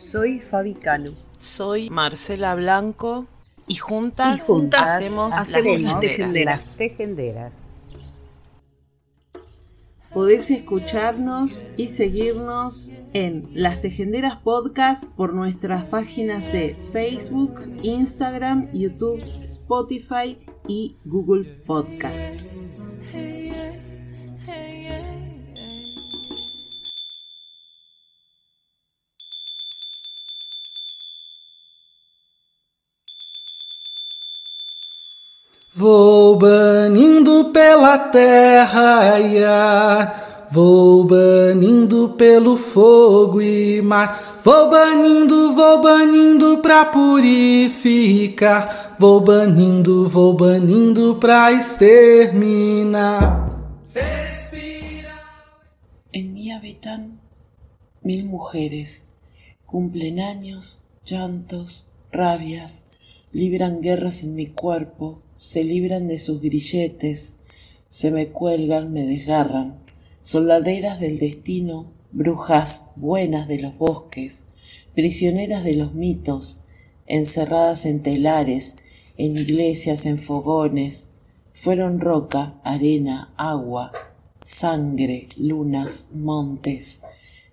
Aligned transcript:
Soy 0.00 0.40
Fabi 0.40 0.72
Cano. 0.76 1.12
Soy 1.38 1.90
Marcela 1.90 2.54
Blanco 2.54 3.26
y 3.66 3.74
juntas, 3.76 4.38
y 4.38 4.40
juntas 4.40 4.88
hacemos, 4.88 5.34
hacemos 5.34 5.78
las, 5.78 6.00
tejenderas. 6.00 6.56
Las 6.56 6.76
tejenderas. 6.78 7.52
Podés 10.10 10.50
escucharnos 10.50 11.66
y 11.76 11.88
seguirnos 11.88 12.90
en 13.12 13.50
Las 13.52 13.82
Tejenderas 13.82 14.36
Podcast 14.36 15.04
por 15.16 15.34
nuestras 15.34 15.84
páginas 15.84 16.50
de 16.50 16.76
Facebook, 16.92 17.60
Instagram, 17.82 18.72
YouTube, 18.72 19.22
Spotify 19.44 20.38
y 20.66 20.96
Google 21.04 21.44
Podcast. 21.66 22.46
Vou 35.72 36.36
banindo 36.36 37.52
pela 37.52 37.96
terra 37.96 39.14
ar, 39.46 40.48
vou 40.50 41.04
banindo 41.04 42.08
pelo 42.18 42.56
fogo 42.56 43.40
e 43.40 43.80
mar, 43.80 44.40
vou 44.44 44.68
banindo, 44.68 45.52
vou 45.52 45.80
banindo 45.80 46.58
pra 46.58 46.86
purificar, 46.86 48.96
vou 48.98 49.20
banindo, 49.20 50.08
vou 50.08 50.34
banindo 50.34 51.14
pra 51.20 51.52
exterminar. 51.52 53.48
En 56.12 56.34
mí 56.34 56.50
habitan 56.50 57.20
mil 58.02 58.24
mujeres, 58.24 59.06
cumplen 59.66 60.18
años, 60.18 60.80
llantos, 61.06 61.86
rabias, 62.10 62.86
libran 63.32 63.80
guerras 63.80 64.24
en 64.24 64.34
mi 64.34 64.48
cuerpo, 64.48 65.22
se 65.40 65.64
libran 65.64 66.06
de 66.06 66.18
sus 66.18 66.42
grilletes, 66.42 67.36
se 67.88 68.10
me 68.10 68.28
cuelgan, 68.28 68.92
me 68.92 69.06
desgarran, 69.06 69.80
soldaderas 70.20 71.00
del 71.00 71.18
destino, 71.18 71.90
brujas 72.12 72.88
buenas 72.94 73.48
de 73.48 73.58
los 73.58 73.78
bosques, 73.78 74.44
prisioneras 74.94 75.64
de 75.64 75.76
los 75.76 75.94
mitos, 75.94 76.60
encerradas 77.06 77.86
en 77.86 78.02
telares, 78.02 78.76
en 79.16 79.38
iglesias, 79.38 80.04
en 80.04 80.18
fogones, 80.18 81.08
fueron 81.54 82.00
roca, 82.00 82.60
arena, 82.62 83.32
agua, 83.38 83.92
sangre, 84.42 85.30
lunas, 85.36 86.08
montes. 86.12 87.00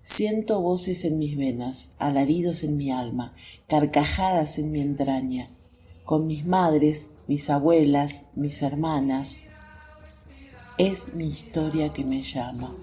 Siento 0.02 0.60
voces 0.60 1.06
en 1.06 1.18
mis 1.18 1.38
venas, 1.38 1.92
alaridos 1.98 2.64
en 2.64 2.76
mi 2.76 2.90
alma, 2.90 3.34
carcajadas 3.66 4.58
en 4.58 4.72
mi 4.72 4.82
entraña. 4.82 5.48
Con 6.04 6.26
mis 6.26 6.44
madres, 6.44 7.12
mis 7.28 7.50
abuelas, 7.50 8.26
mis 8.34 8.62
hermanas. 8.62 9.44
Es 10.78 11.14
mi 11.14 11.26
historia 11.26 11.92
que 11.92 12.04
me 12.04 12.22
llama. 12.22 12.74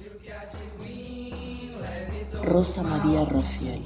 Rosa 2.43 2.83
María 2.83 3.25
Rofiel. 3.25 3.81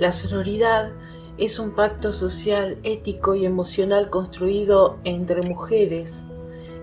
La 0.00 0.12
sororidad 0.12 0.92
es 1.36 1.58
un 1.58 1.72
pacto 1.72 2.14
social, 2.14 2.78
ético 2.84 3.34
y 3.34 3.44
emocional 3.44 4.08
construido 4.08 4.96
entre 5.04 5.42
mujeres. 5.42 6.24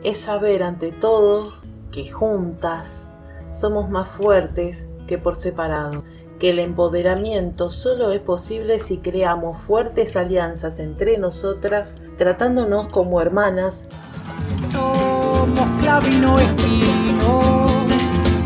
Es 0.03 0.19
saber 0.19 0.61
ante 0.61 0.91
todo 0.91 1.51
que 1.91 2.07
juntas 2.07 3.13
somos 3.49 3.89
más 3.89 4.07
fuertes 4.07 4.91
que 5.07 5.17
por 5.17 5.35
separado, 5.35 6.03
que 6.37 6.51
el 6.51 6.59
empoderamiento 6.59 7.71
solo 7.71 8.11
es 8.11 8.19
posible 8.19 8.77
si 8.77 8.99
creamos 8.99 9.57
fuertes 9.57 10.15
alianzas 10.15 10.79
entre 10.79 11.17
nosotras, 11.17 12.01
tratándonos 12.19 12.89
como 12.89 13.19
hermanas. 13.19 13.87
Somos 14.71 15.81
clavino 15.81 16.37
espinos, 16.37 17.71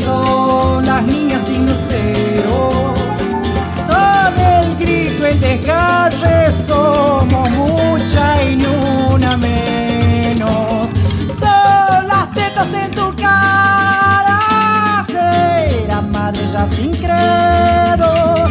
son 0.02 0.86
las 0.86 1.04
niñas 1.04 1.46
sin 1.46 1.66
lucero 1.66 3.01
el 4.38 4.78
grito, 4.78 5.26
el 5.26 5.40
desgarre, 5.40 6.52
somos 6.52 7.50
mucha 7.52 8.44
y 8.44 8.66
una 9.12 9.38
menos. 9.38 10.90
Son 11.34 12.08
las 12.08 12.32
tetas 12.34 12.74
en 12.74 12.92
tu 12.92 13.16
cara, 13.16 15.04
serán 15.08 16.12
madres 16.12 16.52
ya 16.52 16.66
sin 16.68 16.92
credo. 16.92 18.50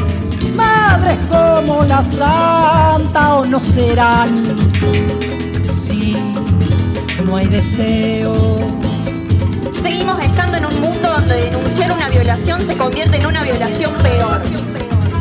Madres 0.54 1.18
como 1.28 1.84
la 1.84 2.02
santa 2.02 3.34
o 3.36 3.44
no 3.44 3.60
serán. 3.60 4.56
Si 5.68 6.16
no 7.24 7.36
hay 7.36 7.46
deseo. 7.46 8.58
Seguimos 9.82 10.20
estando 10.22 10.58
en 10.58 10.66
un 10.66 10.80
mundo 10.80 11.10
donde 11.10 11.34
denunciar 11.44 11.92
una 11.92 12.08
violación 12.08 12.66
se 12.66 12.76
convierte 12.76 13.16
en 13.18 13.26
una 13.26 13.42
violación 13.42 13.92
peor. 14.02 14.42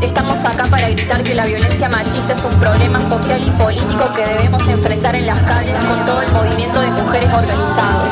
Estamos 0.02 0.40
acá 0.46 0.66
para 0.70 0.90
gritar 0.90 1.22
que 1.24 1.36
la 1.36 1.46
violencia 1.46 1.90
machista 1.90 2.32
es 2.32 2.46
un 2.46 2.58
problema 2.58 3.02
social 3.10 3.46
y 3.46 3.52
político 3.52 4.10
que 4.16 4.26
debemos 4.26 4.66
enfrentar 4.66 5.14
en 5.14 5.26
las 5.26 5.42
calles 5.42 5.78
con 5.78 6.06
todo 6.06 6.22
el 6.22 6.32
movimiento 6.32 6.80
de 6.80 6.90
mujeres 6.92 7.34
organizado. 7.34 8.04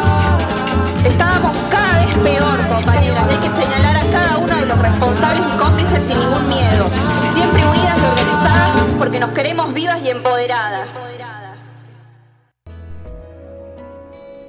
Estábamos 1.06 1.56
cada 1.72 2.06
vez 2.06 2.16
peor, 2.18 2.68
compañeras. 2.68 3.24
Hay 3.30 3.38
que 3.38 3.50
señalar 3.56 3.96
a 3.96 4.12
cada 4.12 4.38
uno 4.38 4.56
de 4.58 4.66
los 4.66 4.80
responsables 4.80 5.46
y 5.46 5.58
cómplices 5.58 6.04
sin 6.08 6.20
ningún 6.20 6.50
miedo. 6.50 6.90
Siempre 7.34 7.66
unidas 7.66 7.98
y 7.98 8.06
organizadas 8.06 8.78
porque 8.98 9.20
nos 9.22 9.32
queremos 9.32 9.74
vivas 9.74 10.02
y 10.04 10.10
empoderadas. 10.10 10.90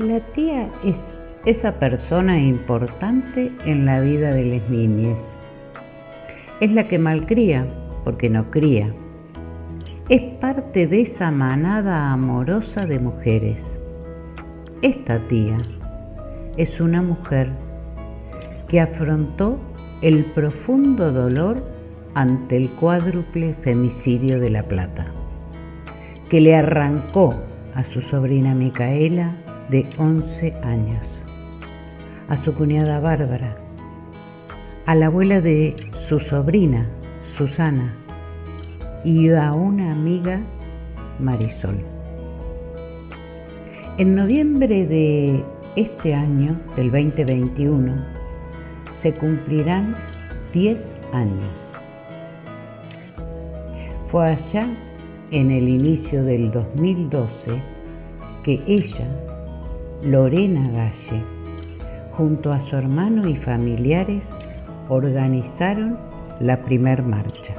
La 0.00 0.18
tía 0.20 0.68
es 0.84 1.14
esa 1.44 1.78
persona 1.78 2.38
importante 2.38 3.52
en 3.64 3.86
la 3.86 4.00
vida 4.00 4.32
de 4.32 4.44
las 4.44 4.68
niñas 4.68 5.37
es 6.60 6.72
la 6.72 6.84
que 6.84 6.98
malcría 6.98 7.66
porque 8.04 8.30
no 8.30 8.50
cría. 8.50 8.92
Es 10.08 10.22
parte 10.22 10.86
de 10.86 11.02
esa 11.02 11.30
manada 11.30 12.12
amorosa 12.12 12.86
de 12.86 12.98
mujeres. 12.98 13.78
Esta 14.82 15.18
tía 15.28 15.58
es 16.56 16.80
una 16.80 17.02
mujer 17.02 17.50
que 18.68 18.80
afrontó 18.80 19.58
el 20.02 20.24
profundo 20.24 21.12
dolor 21.12 21.62
ante 22.14 22.56
el 22.56 22.70
cuádruple 22.70 23.54
femicidio 23.54 24.40
de 24.40 24.50
La 24.50 24.64
Plata, 24.64 25.06
que 26.28 26.40
le 26.40 26.56
arrancó 26.56 27.36
a 27.74 27.84
su 27.84 28.00
sobrina 28.00 28.54
Micaela 28.54 29.36
de 29.68 29.86
11 29.98 30.56
años, 30.62 31.22
a 32.28 32.36
su 32.36 32.54
cuñada 32.54 32.98
Bárbara 32.98 33.67
a 34.88 34.94
la 34.94 35.08
abuela 35.08 35.42
de 35.42 35.76
su 35.92 36.18
sobrina, 36.18 36.86
Susana, 37.22 37.92
y 39.04 39.28
a 39.28 39.52
una 39.52 39.92
amiga, 39.92 40.40
Marisol. 41.18 41.76
En 43.98 44.14
noviembre 44.14 44.86
de 44.86 45.44
este 45.76 46.14
año, 46.14 46.58
del 46.74 46.90
2021, 46.90 48.02
se 48.90 49.12
cumplirán 49.12 49.94
10 50.54 50.94
años. 51.12 51.60
Fue 54.06 54.26
allá, 54.26 54.66
en 55.30 55.50
el 55.50 55.68
inicio 55.68 56.24
del 56.24 56.50
2012, 56.50 57.60
que 58.42 58.62
ella, 58.66 59.06
Lorena 60.02 60.66
Galle, 60.70 61.22
junto 62.10 62.54
a 62.54 62.58
su 62.58 62.74
hermano 62.74 63.28
y 63.28 63.36
familiares, 63.36 64.34
organizaron 64.88 65.98
la 66.40 66.62
primer 66.62 67.02
marcha. 67.02 67.54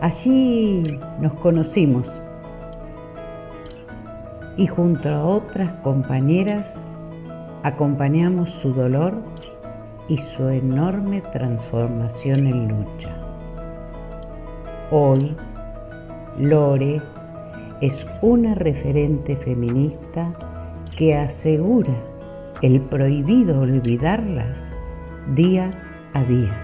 Allí 0.00 0.98
nos 1.20 1.34
conocimos 1.34 2.10
y 4.56 4.66
junto 4.66 5.08
a 5.08 5.24
otras 5.24 5.72
compañeras 5.72 6.84
acompañamos 7.62 8.50
su 8.50 8.74
dolor 8.74 9.14
y 10.08 10.18
su 10.18 10.48
enorme 10.48 11.20
transformación 11.20 12.46
en 12.46 12.68
lucha. 12.68 13.10
Hoy, 14.90 15.34
Lore 16.38 17.02
es 17.80 18.06
una 18.22 18.54
referente 18.54 19.36
feminista 19.36 20.32
que 20.96 21.16
asegura 21.16 21.94
el 22.62 22.80
prohibido 22.80 23.60
olvidarlas 23.60 24.68
día 25.34 25.72
a 26.14 26.22
día. 26.22 26.54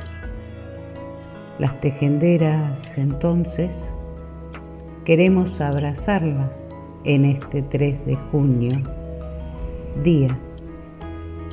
Las 1.58 1.80
tejenderas 1.80 2.96
entonces 2.96 3.92
queremos 5.04 5.60
abrazarla 5.60 6.50
en 7.04 7.24
este 7.24 7.62
3 7.62 8.06
de 8.06 8.16
junio, 8.16 8.80
día 10.02 10.38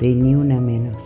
de 0.00 0.08
ni 0.08 0.34
una 0.36 0.60
menos. 0.60 1.02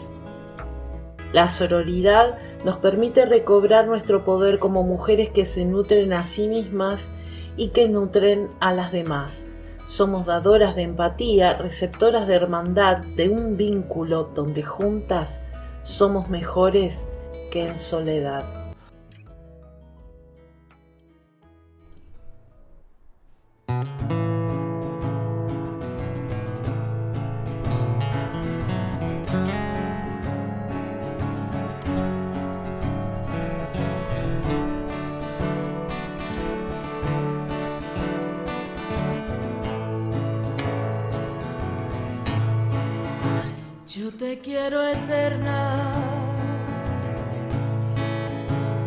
La 1.32 1.48
sororidad 1.48 2.36
nos 2.64 2.76
permite 2.76 3.24
recobrar 3.24 3.86
nuestro 3.86 4.24
poder 4.24 4.58
como 4.58 4.82
mujeres 4.82 5.30
que 5.30 5.46
se 5.46 5.64
nutren 5.64 6.12
a 6.12 6.22
sí 6.22 6.48
mismas 6.48 7.10
y 7.56 7.68
que 7.68 7.88
nutren 7.88 8.48
a 8.60 8.72
las 8.72 8.92
demás. 8.92 9.48
Somos 9.86 10.26
dadoras 10.26 10.76
de 10.76 10.82
empatía, 10.82 11.54
receptoras 11.54 12.26
de 12.26 12.34
hermandad, 12.34 12.98
de 13.16 13.28
un 13.28 13.56
vínculo 13.56 14.30
donde 14.34 14.62
juntas 14.62 15.46
somos 15.84 16.28
mejores 16.28 17.12
que 17.52 17.66
en 17.66 17.76
soledad. 17.76 18.63
Te 44.24 44.38
quiero 44.38 44.82
eterna, 44.82 45.92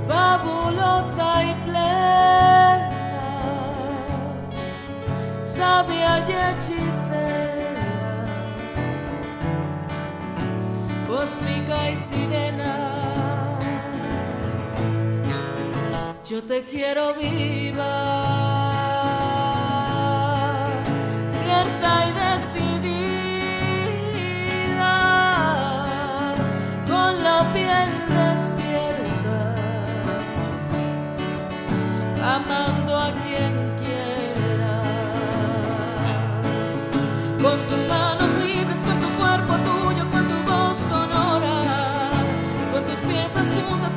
fabulosa 0.07 1.43
y 1.43 1.53
plena, 1.65 3.27
sabia 5.43 6.11
y 6.27 6.31
hechicera, 6.47 8.25
cósmica 11.07 11.91
y 11.91 11.95
sirena. 11.97 12.73
Yo 16.27 16.41
te 16.41 16.63
quiero 16.63 17.13
viva, 17.13 18.46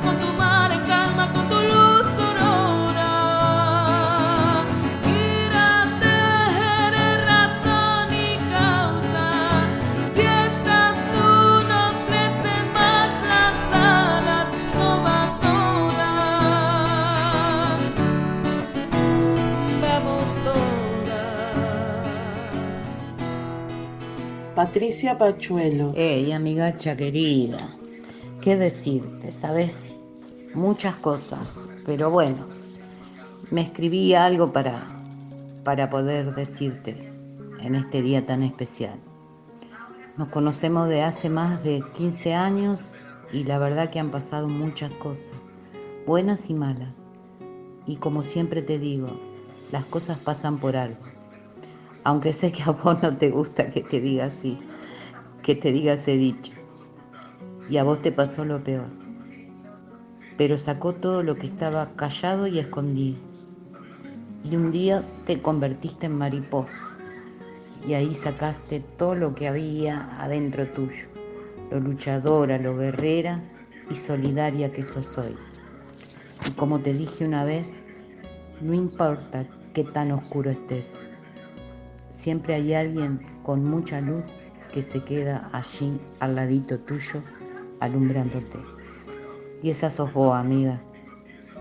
con 0.03 0.15
tu 0.19 0.27
mar 0.37 0.71
en 0.71 0.81
calma, 0.85 1.31
con 1.31 1.47
tu 1.49 1.55
luz 1.55 2.07
aurora. 2.27 3.13
Mírate, 5.05 6.15
eres 6.87 7.17
razón 7.33 8.07
y 8.13 8.37
causa. 8.49 9.27
Si 10.13 10.21
estás 10.21 10.95
tú, 11.13 11.31
nos 11.73 11.95
crecen 12.09 12.65
más 12.73 13.11
las 13.31 13.57
alas, 13.73 14.47
no 14.75 14.89
vas 15.03 15.31
sola. 15.41 16.13
Vamos 19.81 20.29
todas. 20.43 21.21
Patricia 24.55 25.17
Pachuelo. 25.17 25.91
Hey, 25.95 26.31
amigacha 26.31 26.95
querida, 26.95 27.59
¿qué 28.41 28.57
decirte? 28.57 29.31
¿Sabes? 29.31 29.90
Muchas 30.53 30.95
cosas, 30.97 31.69
pero 31.85 32.11
bueno, 32.11 32.45
me 33.51 33.61
escribí 33.61 34.13
algo 34.13 34.51
para, 34.51 34.83
para 35.63 35.89
poder 35.89 36.35
decirte 36.35 37.09
en 37.61 37.75
este 37.75 38.01
día 38.01 38.25
tan 38.25 38.43
especial. 38.43 38.99
Nos 40.17 40.27
conocemos 40.27 40.89
de 40.89 41.03
hace 41.03 41.29
más 41.29 41.63
de 41.63 41.81
15 41.93 42.33
años 42.33 42.99
y 43.31 43.45
la 43.45 43.59
verdad 43.59 43.89
que 43.89 43.99
han 43.99 44.11
pasado 44.11 44.49
muchas 44.49 44.91
cosas, 44.95 45.37
buenas 46.05 46.49
y 46.49 46.53
malas. 46.53 47.01
Y 47.85 47.95
como 47.95 48.21
siempre 48.21 48.61
te 48.61 48.77
digo, 48.77 49.07
las 49.71 49.85
cosas 49.85 50.17
pasan 50.19 50.57
por 50.57 50.75
algo. 50.75 50.99
Aunque 52.03 52.33
sé 52.33 52.51
que 52.51 52.63
a 52.63 52.71
vos 52.71 53.01
no 53.01 53.17
te 53.17 53.29
gusta 53.29 53.69
que 53.69 53.83
te 53.83 54.01
diga 54.01 54.25
así, 54.25 54.57
que 55.43 55.55
te 55.55 55.71
diga 55.71 55.93
ese 55.93 56.17
dicho. 56.17 56.51
Y 57.69 57.77
a 57.77 57.83
vos 57.83 58.01
te 58.01 58.11
pasó 58.11 58.43
lo 58.43 58.61
peor. 58.61 59.00
Pero 60.41 60.57
sacó 60.57 60.95
todo 60.95 61.21
lo 61.21 61.35
que 61.35 61.45
estaba 61.45 61.91
callado 61.95 62.47
y 62.47 62.57
escondido. 62.57 63.19
Y 64.43 64.55
un 64.55 64.71
día 64.71 65.05
te 65.27 65.39
convertiste 65.39 66.07
en 66.07 66.17
mariposa. 66.17 66.89
Y 67.87 67.93
ahí 67.93 68.15
sacaste 68.15 68.79
todo 68.79 69.13
lo 69.13 69.35
que 69.35 69.47
había 69.47 70.17
adentro 70.19 70.67
tuyo. 70.67 71.05
Lo 71.69 71.79
luchadora, 71.79 72.57
lo 72.57 72.75
guerrera 72.75 73.39
y 73.91 73.93
solidaria 73.93 74.73
que 74.73 74.81
sos 74.81 75.15
hoy. 75.19 75.37
Y 76.47 76.51
como 76.53 76.79
te 76.79 76.95
dije 76.95 77.23
una 77.23 77.45
vez, 77.45 77.83
no 78.61 78.73
importa 78.73 79.45
qué 79.75 79.83
tan 79.83 80.11
oscuro 80.11 80.49
estés. 80.49 81.05
Siempre 82.09 82.55
hay 82.55 82.73
alguien 82.73 83.21
con 83.43 83.63
mucha 83.63 84.01
luz 84.01 84.43
que 84.73 84.81
se 84.81 85.03
queda 85.03 85.51
allí 85.53 86.01
al 86.19 86.33
ladito 86.33 86.79
tuyo, 86.79 87.21
alumbrándote. 87.79 88.80
Y 89.61 89.69
esa 89.69 89.89
sos 89.89 90.11
vos, 90.13 90.35
amiga. 90.35 90.81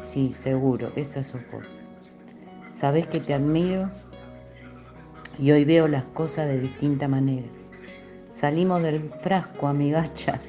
Sí, 0.00 0.32
seguro, 0.32 0.90
esa 0.96 1.22
sos 1.22 1.42
vos. 1.52 1.80
Sabes 2.72 3.06
que 3.06 3.20
te 3.20 3.34
admiro 3.34 3.90
y 5.38 5.50
hoy 5.50 5.64
veo 5.64 5.86
las 5.86 6.04
cosas 6.04 6.48
de 6.48 6.58
distinta 6.58 7.08
manera. 7.08 7.46
Salimos 8.30 8.82
del 8.82 9.10
frasco, 9.20 9.66
amigacha. 9.66 10.40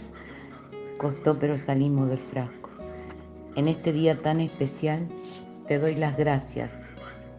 Costó, 0.97 1.39
pero 1.39 1.57
salimos 1.57 2.07
del 2.07 2.19
frasco. 2.19 2.69
En 3.55 3.67
este 3.67 3.91
día 3.91 4.15
tan 4.21 4.39
especial 4.39 5.09
te 5.67 5.77
doy 5.77 5.95
las 5.95 6.15
gracias 6.15 6.85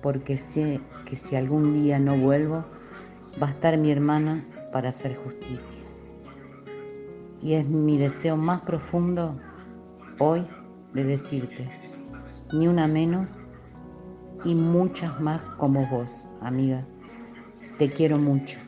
porque 0.03 0.37
sé 0.37 0.81
que 1.07 1.17
si 1.17 1.37
algún 1.37 1.73
día 1.73 1.99
no 1.99 2.19
vuelvo, 2.19 2.65
va 3.43 3.47
a 3.47 3.51
estar 3.51 3.79
mi 3.79 3.91
hermana 3.91 4.45
para 4.73 4.91
hacer 4.91 5.17
justicia. 5.17 5.81
Y 7.41 7.55
es 7.55 7.65
mi 7.65 7.97
deseo 7.97 8.37
más 8.37 8.61
profundo 8.61 9.41
hoy 10.19 10.47
de 10.95 11.05
decirte, 11.05 11.69
ni 12.53 12.69
una 12.69 12.87
menos 12.87 13.39
y 14.45 14.55
muchas 14.55 15.21
más 15.21 15.43
como 15.59 15.87
vos, 15.87 16.27
amiga. 16.41 16.87
Te 17.79 17.91
quiero 17.91 18.19
mucho. 18.19 18.59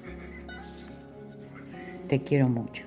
Te 2.08 2.22
quiero 2.22 2.48
mucho. 2.48 2.84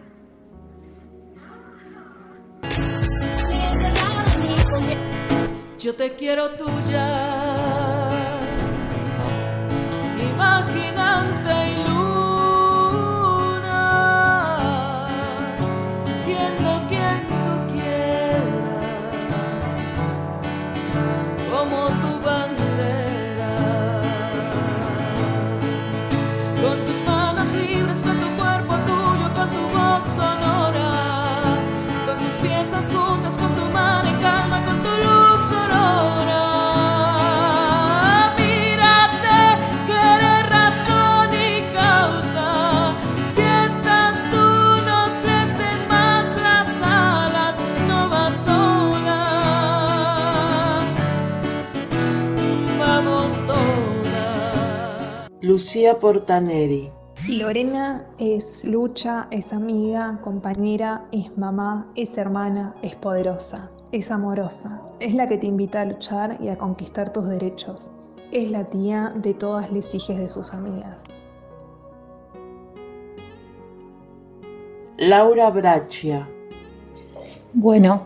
Yo 5.79 5.95
te 5.95 6.15
quiero 6.15 6.55
tuya, 6.55 7.26
Lucía 55.57 55.97
Portaneri. 55.97 56.91
Lorena 57.27 58.05
es 58.19 58.63
lucha, 58.63 59.27
es 59.31 59.53
amiga, 59.53 60.19
compañera, 60.21 61.07
es 61.11 61.35
mamá, 61.35 61.91
es 61.95 62.15
hermana, 62.19 62.75
es 62.83 62.95
poderosa, 62.95 63.71
es 63.91 64.11
amorosa, 64.11 64.83
es 64.99 65.15
la 65.15 65.27
que 65.27 65.39
te 65.39 65.47
invita 65.47 65.81
a 65.81 65.85
luchar 65.85 66.37
y 66.39 66.49
a 66.49 66.59
conquistar 66.59 67.11
tus 67.11 67.27
derechos. 67.27 67.89
Es 68.31 68.51
la 68.51 68.65
tía 68.65 69.09
de 69.15 69.33
todas 69.33 69.71
las 69.71 69.95
hijas 69.95 70.19
de 70.19 70.29
sus 70.29 70.53
amigas. 70.53 71.05
Laura 74.99 75.49
Braccia. 75.49 76.29
Bueno, 77.53 78.03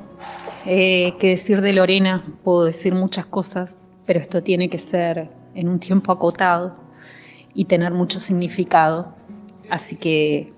eh, 0.65 1.15
qué 1.19 1.31
decir 1.31 1.59
de 1.59 1.73
Lorena, 1.73 2.25
puedo 2.45 2.63
decir 2.63 2.95
muchas 2.95 3.25
cosas, 3.25 3.75
pero 4.05 4.21
esto 4.21 4.41
tiene 4.41 4.69
que 4.69 4.77
ser 4.77 5.29
en 5.53 5.67
un 5.67 5.81
tiempo 5.81 6.13
acotado 6.13 6.79
y 7.53 7.65
tener 7.65 7.93
mucho 7.93 8.19
significado. 8.19 9.13
Así 9.69 9.95
que, 9.95 10.53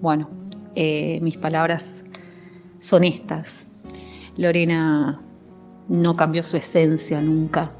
bueno, 0.00 0.28
eh, 0.74 1.18
mis 1.22 1.36
palabras 1.36 2.04
son 2.78 3.04
estas. 3.04 3.68
Lorena 4.36 5.20
no 5.88 6.16
cambió 6.16 6.42
su 6.42 6.56
esencia 6.56 7.20
nunca. 7.20 7.70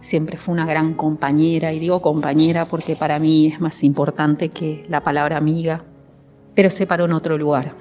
Siempre 0.00 0.36
fue 0.36 0.52
una 0.54 0.66
gran 0.66 0.94
compañera, 0.94 1.72
y 1.72 1.78
digo 1.80 2.00
compañera 2.00 2.68
porque 2.68 2.96
para 2.96 3.18
mí 3.18 3.48
es 3.48 3.60
más 3.60 3.82
importante 3.82 4.48
que 4.48 4.84
la 4.88 5.02
palabra 5.02 5.36
amiga, 5.36 5.84
pero 6.54 6.70
se 6.70 6.86
paró 6.86 7.06
en 7.06 7.12
otro 7.12 7.36
lugar 7.36 7.72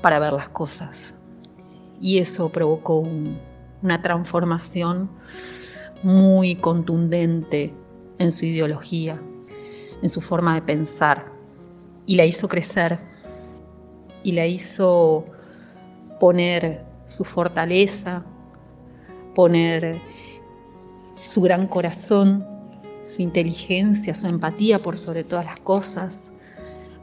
para 0.00 0.18
ver 0.18 0.32
las 0.32 0.48
cosas. 0.48 1.14
Y 2.00 2.18
eso 2.18 2.48
provocó 2.50 3.00
un- 3.00 3.38
una 3.82 4.00
transformación 4.02 5.10
muy 6.02 6.54
contundente 6.56 7.72
en 8.18 8.32
su 8.32 8.46
ideología, 8.46 9.20
en 10.02 10.08
su 10.08 10.20
forma 10.20 10.54
de 10.54 10.62
pensar, 10.62 11.24
y 12.06 12.16
la 12.16 12.24
hizo 12.24 12.48
crecer, 12.48 12.98
y 14.22 14.32
la 14.32 14.46
hizo 14.46 15.24
poner 16.20 16.84
su 17.04 17.24
fortaleza, 17.24 18.24
poner 19.34 19.96
su 21.14 21.40
gran 21.40 21.66
corazón, 21.66 22.44
su 23.06 23.22
inteligencia, 23.22 24.14
su 24.14 24.26
empatía 24.26 24.78
por 24.78 24.96
sobre 24.96 25.24
todas 25.24 25.46
las 25.46 25.60
cosas, 25.60 26.32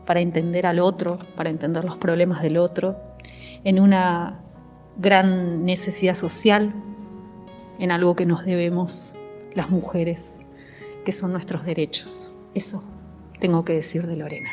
para 0.05 0.19
entender 0.19 0.65
al 0.65 0.79
otro, 0.79 1.19
para 1.35 1.49
entender 1.49 1.83
los 1.83 1.97
problemas 1.97 2.41
del 2.43 2.57
otro, 2.57 2.95
en 3.63 3.79
una 3.79 4.39
gran 4.97 5.65
necesidad 5.65 6.13
social, 6.13 6.73
en 7.79 7.91
algo 7.91 8.15
que 8.15 8.25
nos 8.25 8.45
debemos 8.45 9.13
las 9.55 9.69
mujeres, 9.69 10.39
que 11.05 11.11
son 11.13 11.31
nuestros 11.31 11.63
derechos. 11.63 12.33
Eso 12.55 12.83
tengo 13.39 13.63
que 13.63 13.73
decir 13.73 14.05
de 14.07 14.15
Lorena. 14.17 14.49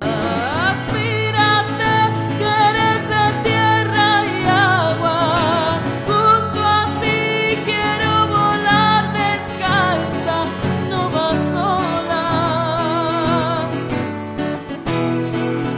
Aspírate, 0.00 1.94
que 2.38 2.44
eres 2.44 3.08
de 3.08 3.24
tierra 3.48 4.24
y 4.26 4.44
agua. 4.46 5.80
Junto 6.06 6.60
a 6.60 6.86
ti 7.00 7.56
quiero 7.64 8.26
volar 8.26 9.12
descalza, 9.12 10.44
no 10.90 11.08
vas 11.10 11.40
sola. 11.52 12.24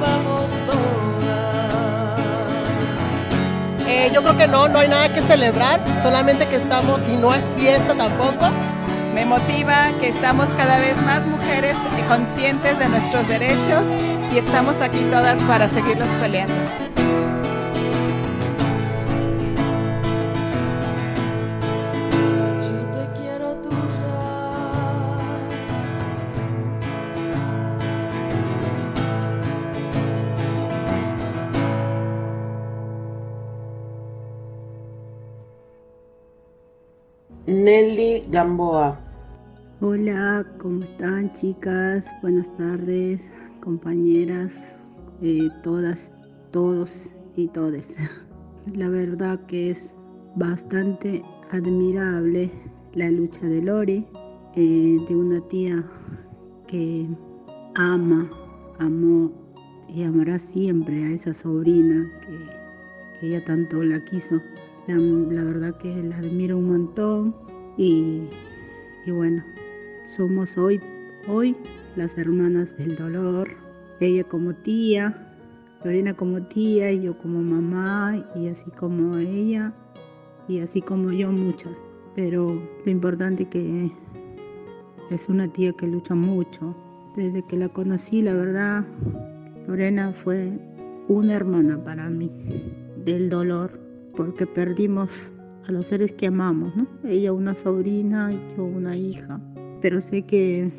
Vamos 0.00 0.50
todas. 0.66 2.18
Eh, 3.86 4.10
yo 4.14 4.22
creo 4.22 4.36
que 4.38 4.48
no, 4.48 4.68
no 4.68 4.78
hay 4.78 4.88
nada 4.88 5.12
que 5.12 5.20
celebrar, 5.20 5.84
solamente 6.02 6.46
que 6.46 6.56
estamos, 6.56 6.98
y 7.12 7.16
no 7.16 7.34
es 7.34 7.44
fiesta 7.56 7.94
tampoco. 7.94 8.46
Me 9.18 9.24
motiva 9.26 9.90
que 10.00 10.06
estamos 10.10 10.48
cada 10.50 10.78
vez 10.78 10.96
más 11.02 11.26
mujeres 11.26 11.76
conscientes 12.06 12.78
de 12.78 12.88
nuestros 12.88 13.26
derechos 13.26 13.88
y 14.32 14.38
estamos 14.38 14.80
aquí 14.80 15.00
todas 15.10 15.42
para 15.42 15.68
seguirlos 15.68 16.12
peleando. 16.20 16.54
Yo 22.62 22.86
te 22.92 23.20
quiero 23.20 23.56
tuya. 23.56 24.04
Nelly 37.46 38.26
Gamboa. 38.28 39.07
Hola, 39.80 40.44
¿cómo 40.58 40.82
están 40.82 41.30
chicas? 41.30 42.16
Buenas 42.20 42.52
tardes, 42.56 43.44
compañeras, 43.60 44.88
eh, 45.22 45.48
todas, 45.62 46.10
todos 46.50 47.14
y 47.36 47.46
todes. 47.46 47.96
La 48.74 48.88
verdad 48.88 49.46
que 49.46 49.70
es 49.70 49.94
bastante 50.34 51.22
admirable 51.52 52.50
la 52.94 53.08
lucha 53.08 53.46
de 53.46 53.62
Lori, 53.62 54.04
eh, 54.56 54.98
de 55.08 55.14
una 55.14 55.40
tía 55.46 55.84
que 56.66 57.06
ama, 57.76 58.28
amó 58.80 59.30
y 59.88 60.02
amará 60.02 60.40
siempre 60.40 61.04
a 61.04 61.10
esa 61.12 61.32
sobrina 61.32 62.12
que, 63.20 63.28
ella 63.28 63.44
tanto 63.44 63.84
la 63.84 64.04
quiso. 64.04 64.42
La, 64.88 64.96
la 64.96 65.44
verdad 65.44 65.78
que 65.78 66.02
la 66.02 66.16
admiro 66.16 66.58
un 66.58 66.66
montón 66.66 67.36
y, 67.76 68.22
y 69.06 69.12
bueno, 69.12 69.44
somos 70.08 70.56
hoy, 70.56 70.80
hoy 71.28 71.54
las 71.94 72.16
hermanas 72.16 72.76
del 72.78 72.96
dolor. 72.96 73.48
Ella 74.00 74.24
como 74.24 74.54
tía, 74.54 75.36
Lorena 75.84 76.14
como 76.14 76.42
tía 76.42 76.90
y 76.92 77.02
yo 77.02 77.18
como 77.18 77.42
mamá 77.42 78.26
y 78.34 78.48
así 78.48 78.70
como 78.70 79.16
ella 79.18 79.74
y 80.48 80.60
así 80.60 80.80
como 80.80 81.12
yo 81.12 81.30
muchas. 81.30 81.84
Pero 82.16 82.58
lo 82.84 82.90
importante 82.90 83.44
que 83.44 83.92
es 85.10 85.28
una 85.28 85.52
tía 85.52 85.72
que 85.72 85.86
lucha 85.86 86.14
mucho. 86.14 86.74
Desde 87.14 87.42
que 87.46 87.56
la 87.56 87.68
conocí, 87.68 88.22
la 88.22 88.34
verdad, 88.34 88.86
Lorena 89.66 90.12
fue 90.12 90.58
una 91.08 91.34
hermana 91.34 91.82
para 91.84 92.08
mí 92.08 92.30
del 93.04 93.28
dolor, 93.28 93.78
porque 94.14 94.46
perdimos 94.46 95.32
a 95.66 95.72
los 95.72 95.88
seres 95.88 96.12
que 96.12 96.28
amamos. 96.28 96.72
Ella 97.04 97.32
una 97.32 97.54
sobrina 97.54 98.32
y 98.32 98.56
yo 98.56 98.64
una 98.64 98.96
hija. 98.96 99.40
Pero 99.80 100.00
sé 100.00 100.22
que 100.22 100.70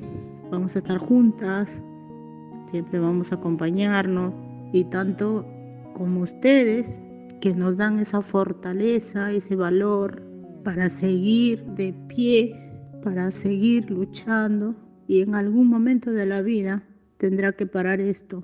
vamos 0.51 0.75
a 0.75 0.79
estar 0.79 0.97
juntas, 0.97 1.83
siempre 2.67 2.99
vamos 2.99 3.31
a 3.31 3.35
acompañarnos 3.35 4.33
y 4.73 4.85
tanto 4.85 5.45
como 5.93 6.21
ustedes 6.21 7.01
que 7.41 7.53
nos 7.53 7.77
dan 7.77 7.99
esa 7.99 8.21
fortaleza, 8.21 9.31
ese 9.31 9.55
valor 9.55 10.23
para 10.63 10.89
seguir 10.89 11.63
de 11.63 11.93
pie, 12.07 12.53
para 13.01 13.31
seguir 13.31 13.89
luchando 13.89 14.75
y 15.07 15.21
en 15.21 15.35
algún 15.35 15.67
momento 15.67 16.11
de 16.11 16.25
la 16.25 16.41
vida 16.41 16.83
tendrá 17.17 17.53
que 17.53 17.65
parar 17.65 17.99
esto. 18.01 18.43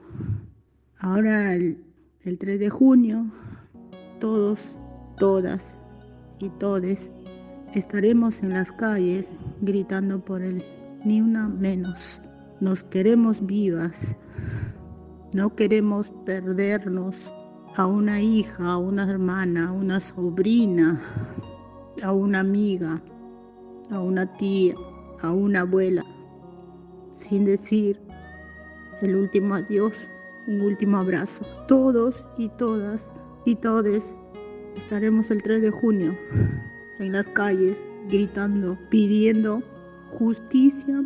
Ahora 0.97 1.53
el, 1.53 1.83
el 2.23 2.37
3 2.37 2.59
de 2.59 2.69
junio, 2.69 3.29
todos, 4.19 4.79
todas 5.17 5.81
y 6.39 6.49
todes 6.49 7.11
estaremos 7.75 8.41
en 8.41 8.51
las 8.51 8.71
calles 8.71 9.33
gritando 9.61 10.19
por 10.19 10.41
el 10.41 10.63
ni 11.03 11.21
una 11.21 11.49
menos. 11.49 12.21
Nos 12.61 12.83
queremos 12.83 13.45
vivas. 13.45 14.15
No 15.33 15.53
queremos 15.55 16.11
perdernos 16.25 17.33
a 17.75 17.85
una 17.85 18.21
hija, 18.21 18.71
a 18.71 18.77
una 18.77 19.07
hermana, 19.09 19.67
a 19.67 19.71
una 19.73 19.99
sobrina, 19.99 20.99
a 22.01 22.13
una 22.13 22.39
amiga, 22.39 22.95
a 23.91 23.99
una 23.99 24.25
tía, 24.37 24.75
a 25.21 25.31
una 25.31 25.61
abuela, 25.61 26.05
sin 27.11 27.43
decir 27.43 27.99
el 29.01 29.17
último 29.17 29.53
adiós, 29.53 30.09
un 30.47 30.61
último 30.61 30.97
abrazo. 30.97 31.45
Todos 31.67 32.29
y 32.37 32.47
todas 32.47 33.13
y 33.45 33.55
todes 33.55 34.17
estaremos 34.77 35.29
el 35.29 35.43
3 35.43 35.61
de 35.61 35.71
junio 35.71 36.15
en 36.99 37.11
las 37.11 37.29
calles 37.29 37.91
gritando, 38.09 38.77
pidiendo 38.89 39.61
justicia 40.11 41.03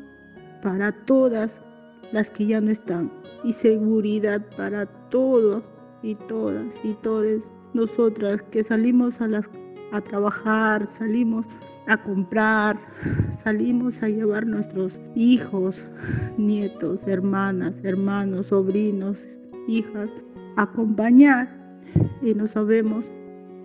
para 0.62 0.91
todas 0.91 1.63
las 2.12 2.29
que 2.29 2.48
ya 2.48 2.62
no 2.62 2.72
están 2.72 3.12
y 3.43 3.53
seguridad 3.53 4.46
para 4.58 4.86
todos 5.10 5.63
y 6.01 6.15
todas 6.15 6.79
y 6.84 6.93
todes 6.93 7.53
nosotras 7.74 8.41
que 8.41 8.63
salimos 8.63 9.22
a, 9.22 9.27
las, 9.27 9.51
a 9.91 10.01
trabajar, 10.01 10.86
salimos 10.88 11.46
a 11.88 12.01
comprar, 12.01 12.77
salimos 13.31 14.03
a 14.03 14.10
llevar 14.10 14.48
nuestros 14.48 15.00
hijos, 15.15 15.89
nietos, 16.38 17.08
hermanas, 17.08 17.81
hermanos, 17.84 18.48
sobrinos, 18.48 19.39
hijas, 19.67 20.10
a 20.58 20.63
acompañar 20.63 21.77
y 22.22 22.34
no 22.34 22.48
sabemos 22.48 23.12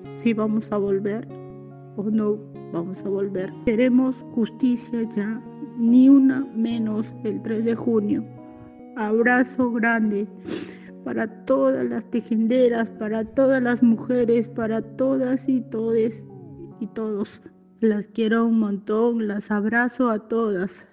si 0.02 0.34
vamos 0.34 0.70
a 0.72 0.78
volver 0.78 1.26
o 1.96 2.04
no 2.10 2.38
vamos 2.72 3.04
a 3.04 3.08
volver. 3.08 3.52
Queremos 3.64 4.24
justicia 4.30 5.02
ya, 5.02 5.42
ni 5.82 6.08
una 6.08 6.46
menos 6.54 7.16
el 7.24 7.40
3 7.42 7.64
de 7.64 7.74
junio. 7.74 8.24
Abrazo 8.96 9.70
grande 9.70 10.26
para 11.04 11.44
todas 11.44 11.84
las 11.84 12.10
tejenderas, 12.10 12.90
para 12.90 13.24
todas 13.24 13.62
las 13.62 13.82
mujeres, 13.82 14.48
para 14.48 14.80
todas 14.82 15.48
y 15.48 15.60
todes 15.60 16.26
y 16.80 16.86
todos. 16.88 17.42
Las 17.80 18.06
quiero 18.06 18.46
un 18.46 18.58
montón, 18.58 19.28
las 19.28 19.50
abrazo 19.50 20.10
a 20.10 20.28
todas. 20.28 20.88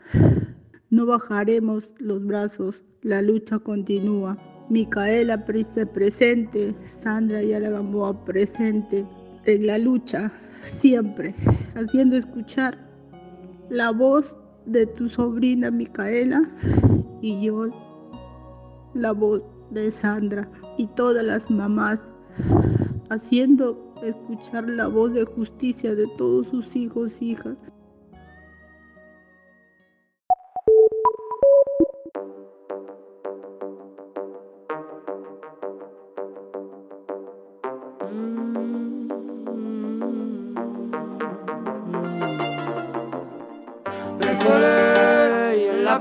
No 0.90 1.06
bajaremos 1.06 1.94
los 2.00 2.26
brazos, 2.26 2.84
la 3.02 3.22
lucha 3.22 3.60
continúa. 3.60 4.38
Micaela 4.70 5.46
presente, 5.46 6.74
Sandra 6.84 7.42
y 7.42 7.52
Gamboa 7.52 8.26
presente 8.26 9.06
en 9.46 9.68
la 9.68 9.78
lucha, 9.78 10.32
siempre, 10.64 11.34
haciendo 11.76 12.16
escuchar 12.16 12.78
la 13.70 13.92
voz 13.92 14.38
de 14.66 14.86
tu 14.86 15.10
sobrina 15.10 15.72
Micaela 15.72 16.42
y 17.22 17.42
yo 17.42 17.70
la 18.94 19.12
voz 19.12 19.44
de 19.72 19.90
Sandra 19.90 20.50
y 20.78 20.88
todas 20.88 21.24
las 21.24 21.50
mamás, 21.50 22.12
haciendo 23.10 23.94
escuchar 24.04 24.68
la 24.68 24.88
voz 24.88 25.14
de 25.14 25.26
justicia 25.26 25.96
de 25.96 26.08
todos 26.18 26.48
sus 26.48 26.76
hijos 26.76 27.22
e 27.22 27.26
hijas. 27.26 27.58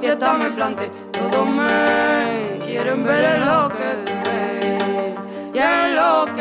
Fiesta 0.01 0.33
me 0.35 0.51
planté, 0.51 0.91
todos 1.13 1.49
me 1.51 2.59
quieren 2.65 3.05
ver 3.05 3.39
lo 3.39 3.69
que 3.69 3.91
sé 4.23 5.15
y 5.53 5.95
lo 5.95 6.35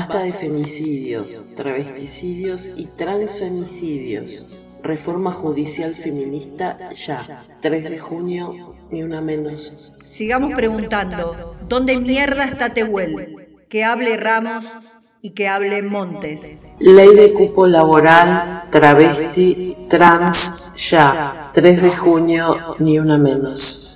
Basta 0.00 0.22
de 0.22 0.32
femicidios, 0.32 1.44
travesticidios 1.56 2.72
y 2.74 2.86
transfemicidios. 2.86 4.66
Reforma 4.82 5.30
judicial 5.30 5.90
feminista 5.90 6.88
ya. 6.94 7.42
3 7.60 7.90
de 7.90 7.98
junio, 7.98 8.74
ni 8.90 9.02
una 9.02 9.20
menos. 9.20 9.92
Sigamos 10.10 10.54
preguntando, 10.54 11.54
¿dónde 11.68 11.98
mierda 11.98 12.46
está 12.46 12.70
Tehuel? 12.70 13.58
Que 13.68 13.84
hable 13.84 14.16
Ramos 14.16 14.64
y 15.20 15.32
que 15.32 15.48
hable 15.48 15.82
Montes. 15.82 16.40
Ley 16.78 17.14
de 17.14 17.34
cupo 17.34 17.66
laboral, 17.66 18.70
travesti, 18.70 19.76
trans, 19.90 20.72
ya. 20.90 21.50
3 21.52 21.82
de 21.82 21.90
junio, 21.90 22.56
ni 22.78 22.98
una 22.98 23.18
menos. 23.18 23.89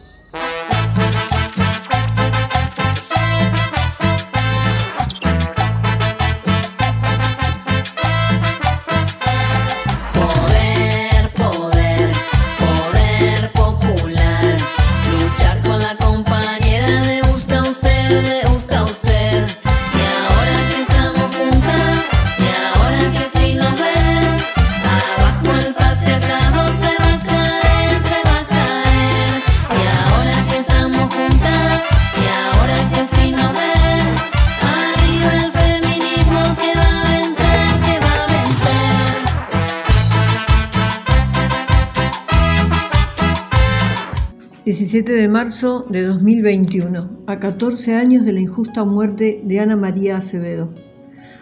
De 45.03 45.27
marzo 45.29 45.85
de 45.91 46.05
2021, 46.05 47.25
a 47.27 47.41
14 47.41 47.97
años 47.97 48.25
de 48.25 48.33
la 48.33 48.41
injusta 48.41 48.85
muerte 48.85 49.43
de 49.45 49.59
Ana 49.59 49.75
María 49.75 50.19
Acevedo. 50.19 50.71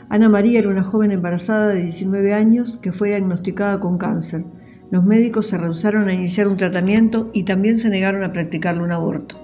Ana 0.09 0.31
María 0.31 0.61
era 0.61 0.71
una 0.71 0.83
joven 0.83 1.13
embarazada 1.13 1.69
de 1.69 1.83
19 1.83 2.33
años 2.33 2.79
que 2.79 2.93
fue 2.93 3.09
diagnosticada 3.09 3.79
con 3.79 3.99
cáncer. 3.99 4.47
Los 4.91 5.05
médicos 5.05 5.49
se 5.49 5.59
rehusaron 5.59 6.09
a 6.09 6.15
iniciar 6.15 6.49
un 6.49 6.57
tratamiento 6.57 7.29
y 7.35 7.43
también 7.43 7.77
se 7.77 7.91
negaron 7.91 8.25
a 8.25 8.33
practicarle 8.33 8.85
un 8.85 8.93
aborto. 8.93 9.37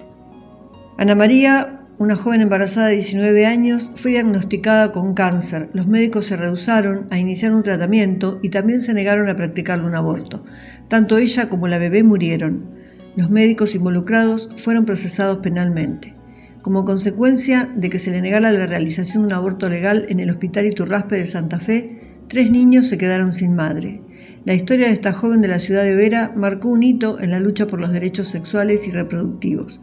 Ana 0.97 1.15
María, 1.15 1.87
una 1.99 2.17
joven 2.17 2.41
embarazada 2.41 2.87
de 2.87 2.95
19 2.95 3.45
años, 3.45 3.93
fue 3.95 4.13
diagnosticada 4.13 4.91
con 4.91 5.13
cáncer. 5.13 5.69
Los 5.75 5.87
médicos 5.87 6.25
se 6.25 6.37
rehusaron 6.37 7.09
a 7.11 7.19
iniciar 7.19 7.53
un 7.53 7.63
tratamiento 7.63 8.39
y 8.43 8.49
también 8.49 8.81
se 8.81 8.95
negaron 8.95 9.29
a 9.29 9.37
practicarle 9.37 9.85
un 9.85 9.97
aborto. 9.97 10.45
Tanto 10.89 11.19
ella 11.19 11.51
como 11.51 11.69
la 11.69 11.77
bebé 11.77 12.03
murieron. 12.03 12.78
Los 13.19 13.31
médicos 13.31 13.75
involucrados 13.75 14.49
fueron 14.59 14.85
procesados 14.85 15.39
penalmente. 15.39 16.15
Como 16.63 16.85
consecuencia 16.85 17.69
de 17.75 17.91
que 17.91 17.99
se 17.99 18.13
le 18.13 18.21
negara 18.21 18.53
la 18.53 18.67
realización 18.67 19.25
de 19.25 19.27
un 19.27 19.33
aborto 19.33 19.69
legal 19.69 20.07
en 20.09 20.21
el 20.21 20.31
Hospital 20.31 20.67
Iturraspe 20.67 21.17
de 21.17 21.27
Santa 21.27 21.59
Fe, 21.59 21.99
tres 22.29 22.53
niños 22.53 22.87
se 22.87 22.97
quedaron 22.97 23.33
sin 23.33 23.57
madre. 23.57 24.01
La 24.45 24.55
historia 24.55 24.87
de 24.87 24.93
esta 24.93 25.13
joven 25.13 25.41
de 25.41 25.49
la 25.49 25.59
ciudad 25.59 25.83
de 25.83 25.97
Vera 25.97 26.33
marcó 26.37 26.69
un 26.69 26.85
hito 26.85 27.19
en 27.19 27.33
la 27.33 27.41
lucha 27.41 27.67
por 27.67 27.81
los 27.81 27.91
derechos 27.91 28.29
sexuales 28.29 28.87
y 28.87 28.93
reproductivos. 28.93 29.83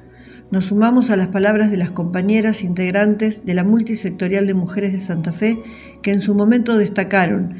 Nos 0.49 0.67
sumamos 0.67 1.09
a 1.09 1.17
las 1.17 1.27
palabras 1.27 1.71
de 1.71 1.77
las 1.77 1.91
compañeras 1.91 2.63
integrantes 2.63 3.45
de 3.45 3.53
la 3.53 3.65
multisectorial 3.65 4.47
de 4.47 4.53
mujeres 4.53 4.93
de 4.93 4.97
Santa 4.97 5.33
Fe 5.33 5.61
que 6.01 6.11
en 6.11 6.21
su 6.21 6.35
momento 6.35 6.77
destacaron 6.77 7.55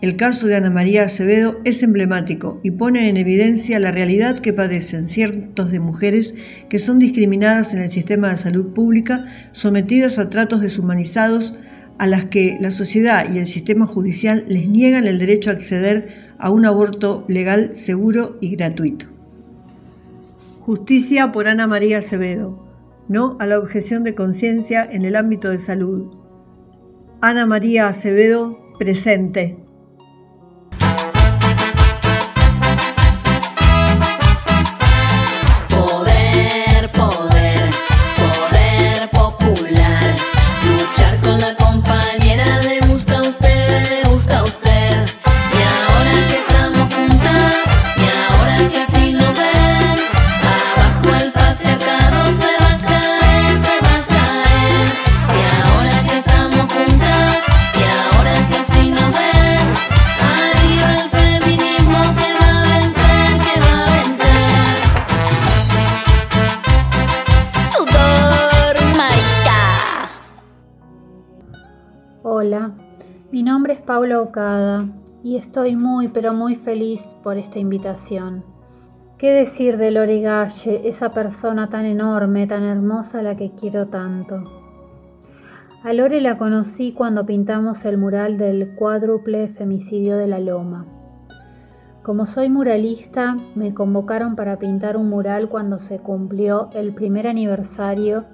el 0.00 0.16
caso 0.16 0.46
de 0.46 0.56
Ana 0.56 0.70
María 0.70 1.04
Acevedo 1.04 1.60
es 1.64 1.82
emblemático 1.82 2.58
y 2.62 2.70
pone 2.70 3.10
en 3.10 3.18
evidencia 3.18 3.78
la 3.78 3.90
realidad 3.90 4.38
que 4.38 4.54
padecen 4.54 5.02
cientos 5.02 5.70
de 5.70 5.78
mujeres 5.78 6.34
que 6.70 6.78
son 6.78 6.98
discriminadas 6.98 7.74
en 7.74 7.82
el 7.82 7.88
sistema 7.90 8.30
de 8.30 8.38
salud 8.38 8.72
pública, 8.72 9.26
sometidas 9.52 10.18
a 10.18 10.30
tratos 10.30 10.62
deshumanizados 10.62 11.54
a 11.98 12.06
las 12.06 12.24
que 12.26 12.56
la 12.62 12.70
sociedad 12.70 13.30
y 13.30 13.38
el 13.38 13.46
sistema 13.46 13.86
judicial 13.86 14.46
les 14.48 14.66
niegan 14.66 15.06
el 15.06 15.18
derecho 15.18 15.50
a 15.50 15.52
acceder 15.52 16.08
a 16.38 16.50
un 16.50 16.64
aborto 16.64 17.26
legal, 17.28 17.76
seguro 17.76 18.38
y 18.40 18.56
gratuito. 18.56 19.04
Justicia 20.60 21.30
por 21.30 21.46
Ana 21.46 21.66
María 21.66 21.98
Acevedo. 21.98 22.66
No 23.08 23.36
a 23.38 23.46
la 23.46 23.58
objeción 23.58 24.04
de 24.04 24.14
conciencia 24.14 24.82
en 24.82 25.04
el 25.04 25.14
ámbito 25.14 25.50
de 25.50 25.58
salud. 25.58 26.14
Ana 27.20 27.44
María 27.44 27.88
Acevedo, 27.88 28.56
presente. 28.78 29.58
Y 75.22 75.36
estoy 75.36 75.76
muy 75.76 76.08
pero 76.08 76.32
muy 76.32 76.54
feliz 76.56 77.02
por 77.22 77.36
esta 77.36 77.58
invitación. 77.58 78.44
¿Qué 79.18 79.32
decir 79.32 79.76
de 79.76 79.90
Lore 79.90 80.20
Galle, 80.20 80.88
esa 80.88 81.10
persona 81.10 81.68
tan 81.68 81.84
enorme, 81.84 82.46
tan 82.46 82.62
hermosa 82.62 83.18
a 83.18 83.22
la 83.22 83.36
que 83.36 83.50
quiero 83.50 83.88
tanto? 83.88 84.44
A 85.82 85.92
Lore 85.92 86.20
la 86.20 86.38
conocí 86.38 86.92
cuando 86.92 87.26
pintamos 87.26 87.84
el 87.84 87.98
mural 87.98 88.38
del 88.38 88.74
cuádruple 88.76 89.48
femicidio 89.48 90.16
de 90.16 90.26
la 90.26 90.38
Loma. 90.38 90.86
Como 92.02 92.24
soy 92.24 92.48
muralista, 92.48 93.36
me 93.54 93.74
convocaron 93.74 94.36
para 94.36 94.58
pintar 94.58 94.96
un 94.96 95.10
mural 95.10 95.48
cuando 95.48 95.76
se 95.78 95.98
cumplió 95.98 96.70
el 96.72 96.94
primer 96.94 97.26
aniversario 97.26 98.24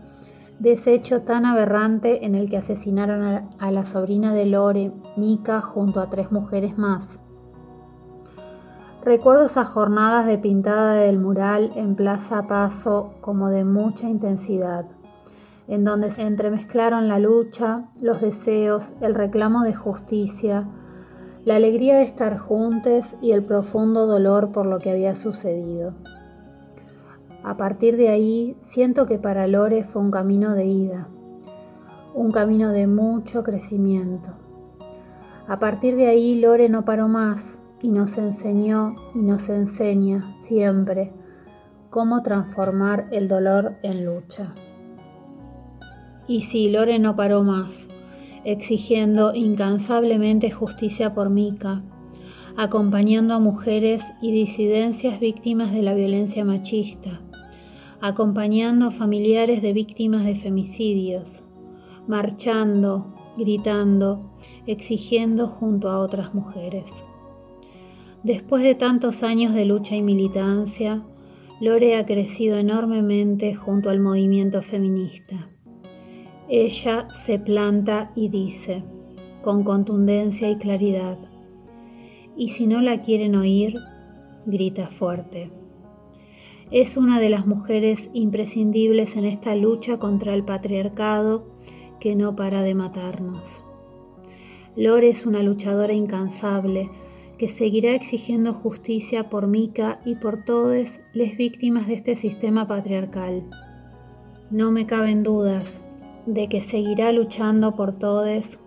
de 0.58 0.72
ese 0.72 0.94
hecho 0.94 1.22
tan 1.22 1.44
aberrante 1.44 2.24
en 2.24 2.34
el 2.34 2.48
que 2.48 2.56
asesinaron 2.56 3.48
a, 3.58 3.70
la 3.70 3.84
sobrina 3.84 4.32
de 4.32 4.46
Lore, 4.46 4.92
Mica, 5.16 5.60
junto 5.60 6.00
a 6.00 6.08
tres 6.08 6.32
mujeres 6.32 6.78
más. 6.78 7.20
Recuerdo 9.04 9.44
esas 9.44 9.68
jornadas 9.68 10.26
de 10.26 10.38
pintada 10.38 10.94
del 10.94 11.18
mural 11.18 11.70
en 11.76 11.94
Plaza 11.94 12.46
Paso 12.46 13.14
como 13.20 13.50
de 13.50 13.64
mucha 13.64 14.08
intensidad, 14.08 14.86
en 15.68 15.84
donde 15.84 16.10
se 16.10 16.22
entremezclaron 16.22 17.06
la 17.06 17.18
lucha, 17.18 17.84
los 18.00 18.20
deseos, 18.20 18.92
el 19.00 19.14
reclamo 19.14 19.62
de 19.62 19.74
justicia, 19.74 20.66
la 21.44 21.56
alegría 21.56 21.96
de 21.96 22.02
estar 22.02 22.38
juntos 22.38 23.14
y 23.20 23.30
el 23.30 23.44
profundo 23.44 24.06
dolor 24.06 24.50
por 24.50 24.66
lo 24.66 24.80
que 24.80 24.90
había 24.90 25.14
sucedido. 25.14 25.94
A 27.46 27.56
partir 27.56 27.96
de 27.96 28.08
ahí 28.08 28.56
siento 28.58 29.06
que 29.06 29.20
para 29.20 29.46
Lore 29.46 29.84
fue 29.84 30.02
un 30.02 30.10
camino 30.10 30.54
de 30.56 30.66
ida, 30.66 31.06
un 32.12 32.32
camino 32.32 32.72
de 32.72 32.88
mucho 32.88 33.44
crecimiento. 33.44 34.32
A 35.46 35.60
partir 35.60 35.94
de 35.94 36.08
ahí 36.08 36.40
Lore 36.40 36.68
no 36.68 36.84
paró 36.84 37.06
más, 37.06 37.60
y 37.80 37.90
nos 37.92 38.18
enseñó 38.18 38.96
y 39.14 39.20
nos 39.20 39.48
enseña 39.48 40.24
siempre 40.40 41.12
cómo 41.88 42.24
transformar 42.24 43.06
el 43.12 43.28
dolor 43.28 43.76
en 43.84 44.04
lucha. 44.04 44.52
Y 46.26 46.40
sí, 46.40 46.68
Lore 46.68 46.98
no 46.98 47.14
paró 47.14 47.44
más, 47.44 47.86
exigiendo 48.42 49.36
incansablemente 49.36 50.50
justicia 50.50 51.14
por 51.14 51.30
Mica, 51.30 51.84
acompañando 52.56 53.34
a 53.34 53.38
mujeres 53.38 54.02
y 54.20 54.32
disidencias 54.32 55.20
víctimas 55.20 55.72
de 55.72 55.82
la 55.82 55.94
violencia 55.94 56.44
machista, 56.44 57.20
acompañando 58.00 58.86
a 58.86 58.90
familiares 58.90 59.62
de 59.62 59.72
víctimas 59.72 60.24
de 60.24 60.34
femicidios, 60.34 61.44
marchando, 62.06 63.14
gritando, 63.36 64.32
exigiendo 64.66 65.48
junto 65.48 65.88
a 65.88 65.98
otras 65.98 66.34
mujeres. 66.34 66.90
Después 68.22 68.62
de 68.62 68.74
tantos 68.74 69.22
años 69.22 69.54
de 69.54 69.64
lucha 69.64 69.94
y 69.94 70.02
militancia, 70.02 71.04
Lore 71.60 71.96
ha 71.96 72.04
crecido 72.04 72.58
enormemente 72.58 73.54
junto 73.54 73.88
al 73.88 74.00
movimiento 74.00 74.62
feminista. 74.62 75.48
Ella 76.48 77.08
se 77.24 77.38
planta 77.38 78.12
y 78.14 78.28
dice, 78.28 78.84
con 79.42 79.64
contundencia 79.64 80.50
y 80.50 80.56
claridad, 80.56 81.18
y 82.36 82.50
si 82.50 82.66
no 82.66 82.82
la 82.82 83.00
quieren 83.00 83.34
oír, 83.34 83.78
grita 84.44 84.88
fuerte. 84.88 85.50
Es 86.70 86.96
una 86.96 87.20
de 87.20 87.30
las 87.30 87.46
mujeres 87.46 88.10
imprescindibles 88.12 89.16
en 89.16 89.24
esta 89.24 89.54
lucha 89.54 89.98
contra 89.98 90.34
el 90.34 90.44
patriarcado 90.44 91.46
que 92.00 92.16
no 92.16 92.34
para 92.34 92.62
de 92.62 92.74
matarnos. 92.74 93.62
Lore 94.74 95.08
es 95.08 95.26
una 95.26 95.42
luchadora 95.42 95.92
incansable, 95.92 96.90
que 97.38 97.48
seguirá 97.48 97.94
exigiendo 97.94 98.52
justicia 98.52 99.30
por 99.30 99.46
Mica 99.46 100.00
y 100.04 100.16
por 100.16 100.44
todas 100.44 101.00
las 101.12 101.36
víctimas 101.36 101.86
de 101.86 101.94
este 101.94 102.16
sistema 102.16 102.66
patriarcal. 102.66 103.44
No 104.50 104.70
me 104.70 104.86
caben 104.86 105.22
dudas 105.22 105.80
de 106.26 106.48
que 106.48 106.62
seguirá 106.62 107.12
luchando 107.12 107.76
por 107.76 107.96
todos 107.96 108.58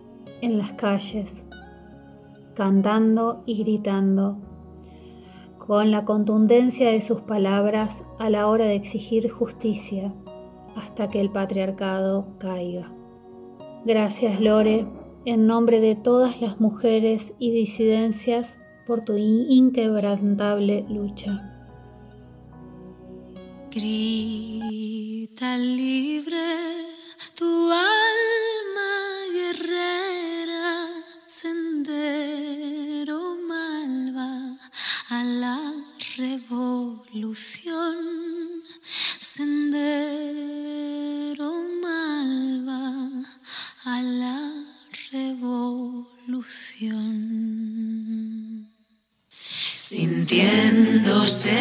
en 0.41 0.57
las 0.57 0.73
calles, 0.73 1.43
cantando 2.53 3.43
y 3.45 3.61
gritando, 3.61 4.37
con 5.69 5.91
la 5.91 6.03
contundencia 6.03 6.89
de 6.89 6.99
sus 6.99 7.21
palabras 7.21 8.03
a 8.17 8.31
la 8.31 8.47
hora 8.47 8.65
de 8.65 8.73
exigir 8.73 9.29
justicia 9.29 10.11
hasta 10.75 11.09
que 11.09 11.21
el 11.21 11.29
patriarcado 11.29 12.25
caiga. 12.39 12.91
Gracias 13.85 14.41
Lore, 14.41 14.87
en 15.25 15.45
nombre 15.45 15.79
de 15.79 15.93
todas 15.93 16.41
las 16.41 16.59
mujeres 16.59 17.35
y 17.37 17.51
disidencias 17.51 18.57
por 18.87 19.05
tu 19.05 19.15
inquebrantable 19.17 20.87
lucha. 20.89 21.53
Grita 23.69 25.55
libre 25.55 26.38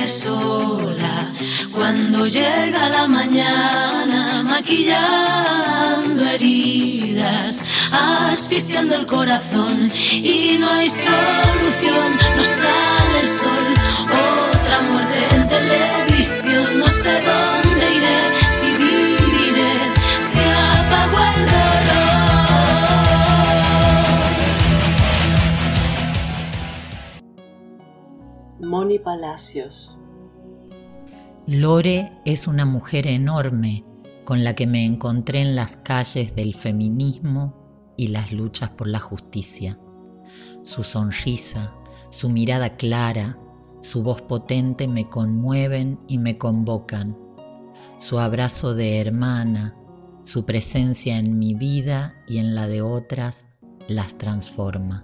sola 0.08 1.30
cuando 1.72 2.26
llega 2.26 2.88
la 2.88 3.06
mañana, 3.06 4.42
maquillando 4.42 6.24
heridas, 6.24 7.62
asfixiando 7.92 8.94
el 8.96 9.06
corazón 9.06 9.92
y 10.12 10.56
no 10.58 10.70
hay 10.70 10.88
solución, 10.88 12.18
no 12.36 12.44
sale 12.44 13.20
el 13.20 13.28
sol, 13.28 13.74
otra 14.50 14.80
muerte 14.80 15.18
en 15.36 15.48
televisión, 15.48 16.78
no 16.78 16.86
sé 16.86 17.12
dónde 17.22 17.94
iré, 17.98 18.18
si 18.58 18.66
viviré, 18.82 19.74
se 20.22 20.42
apagó 20.50 21.18
el 21.36 21.40
dolor. 21.46 21.78
Moni 28.68 28.98
Palacios. 28.98 29.97
Lore 31.50 32.12
es 32.26 32.46
una 32.46 32.66
mujer 32.66 33.06
enorme 33.06 33.82
con 34.26 34.44
la 34.44 34.54
que 34.54 34.66
me 34.66 34.84
encontré 34.84 35.40
en 35.40 35.56
las 35.56 35.78
calles 35.78 36.34
del 36.34 36.54
feminismo 36.54 37.94
y 37.96 38.08
las 38.08 38.32
luchas 38.32 38.68
por 38.68 38.86
la 38.86 38.98
justicia. 38.98 39.80
Su 40.60 40.82
sonrisa, 40.82 41.72
su 42.10 42.28
mirada 42.28 42.76
clara, 42.76 43.38
su 43.80 44.02
voz 44.02 44.20
potente 44.20 44.86
me 44.88 45.08
conmueven 45.08 45.98
y 46.06 46.18
me 46.18 46.36
convocan. 46.36 47.16
Su 47.96 48.18
abrazo 48.18 48.74
de 48.74 49.00
hermana, 49.00 49.74
su 50.24 50.44
presencia 50.44 51.16
en 51.16 51.38
mi 51.38 51.54
vida 51.54 52.14
y 52.28 52.40
en 52.40 52.54
la 52.54 52.68
de 52.68 52.82
otras 52.82 53.48
las 53.88 54.18
transforma. 54.18 55.02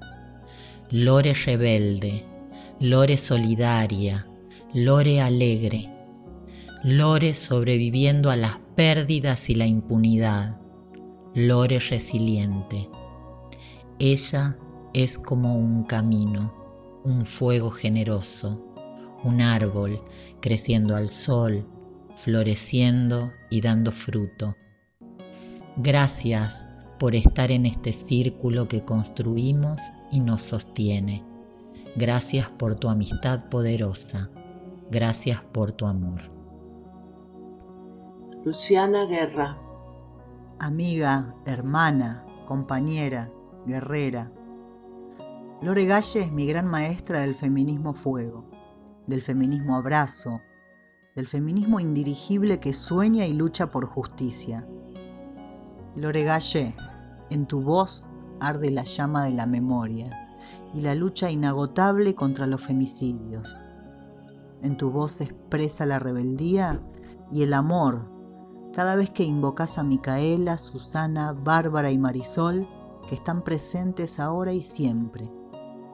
Lore 0.90 1.32
rebelde, 1.32 2.26
Lore 2.80 3.16
solidaria, 3.16 4.26
Lore 4.74 5.22
alegre, 5.22 5.93
Lore 6.86 7.32
sobreviviendo 7.32 8.30
a 8.30 8.36
las 8.36 8.58
pérdidas 8.74 9.48
y 9.48 9.54
la 9.54 9.66
impunidad, 9.66 10.60
Lore 11.34 11.78
resiliente. 11.78 12.90
Ella 13.98 14.58
es 14.92 15.18
como 15.18 15.56
un 15.56 15.84
camino, 15.84 16.52
un 17.02 17.24
fuego 17.24 17.70
generoso, 17.70 18.62
un 19.22 19.40
árbol 19.40 19.98
creciendo 20.42 20.94
al 20.94 21.08
sol, 21.08 21.66
floreciendo 22.14 23.32
y 23.48 23.62
dando 23.62 23.90
fruto. 23.90 24.54
Gracias 25.78 26.66
por 26.98 27.14
estar 27.14 27.50
en 27.50 27.64
este 27.64 27.94
círculo 27.94 28.66
que 28.66 28.84
construimos 28.84 29.80
y 30.12 30.20
nos 30.20 30.42
sostiene. 30.42 31.24
Gracias 31.96 32.50
por 32.50 32.76
tu 32.76 32.90
amistad 32.90 33.48
poderosa. 33.48 34.28
Gracias 34.90 35.40
por 35.50 35.72
tu 35.72 35.86
amor. 35.86 36.33
Luciana 38.44 39.06
Guerra. 39.06 39.56
Amiga, 40.58 41.34
hermana, 41.46 42.26
compañera, 42.44 43.32
guerrera. 43.64 44.30
Lore 45.62 45.86
Galle 45.86 46.20
es 46.20 46.30
mi 46.30 46.46
gran 46.46 46.66
maestra 46.66 47.20
del 47.20 47.34
feminismo 47.34 47.94
fuego, 47.94 48.44
del 49.06 49.22
feminismo 49.22 49.76
abrazo, 49.76 50.42
del 51.16 51.26
feminismo 51.26 51.80
indirigible 51.80 52.60
que 52.60 52.74
sueña 52.74 53.24
y 53.24 53.32
lucha 53.32 53.70
por 53.70 53.86
justicia. 53.86 54.68
Lore 55.96 56.24
Galle, 56.24 56.76
en 57.30 57.46
tu 57.46 57.62
voz 57.62 58.10
arde 58.40 58.70
la 58.70 58.82
llama 58.84 59.24
de 59.24 59.30
la 59.30 59.46
memoria 59.46 60.10
y 60.74 60.82
la 60.82 60.94
lucha 60.94 61.30
inagotable 61.30 62.14
contra 62.14 62.46
los 62.46 62.60
femicidios. 62.60 63.56
En 64.60 64.76
tu 64.76 64.90
voz 64.90 65.22
expresa 65.22 65.86
la 65.86 65.98
rebeldía 65.98 66.82
y 67.32 67.42
el 67.42 67.54
amor 67.54 68.12
cada 68.74 68.96
vez 68.96 69.10
que 69.10 69.22
invocas 69.22 69.78
a 69.78 69.84
Micaela, 69.84 70.58
Susana, 70.58 71.32
Bárbara 71.32 71.92
y 71.92 71.98
Marisol, 71.98 72.66
que 73.08 73.14
están 73.14 73.42
presentes 73.42 74.18
ahora 74.18 74.52
y 74.52 74.62
siempre, 74.62 75.30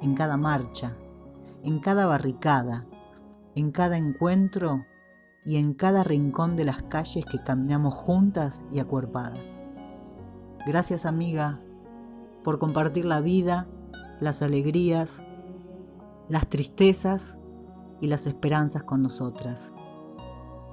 en 0.00 0.14
cada 0.14 0.38
marcha, 0.38 0.96
en 1.62 1.78
cada 1.78 2.06
barricada, 2.06 2.86
en 3.54 3.70
cada 3.70 3.98
encuentro 3.98 4.86
y 5.44 5.56
en 5.56 5.74
cada 5.74 6.04
rincón 6.04 6.56
de 6.56 6.64
las 6.64 6.82
calles 6.84 7.26
que 7.26 7.42
caminamos 7.42 7.94
juntas 7.94 8.64
y 8.72 8.78
acuerpadas. 8.78 9.60
Gracias 10.66 11.04
amiga 11.04 11.60
por 12.42 12.58
compartir 12.58 13.04
la 13.04 13.20
vida, 13.20 13.68
las 14.20 14.40
alegrías, 14.40 15.20
las 16.30 16.48
tristezas 16.48 17.36
y 18.00 18.06
las 18.06 18.26
esperanzas 18.26 18.84
con 18.84 19.02
nosotras. 19.02 19.70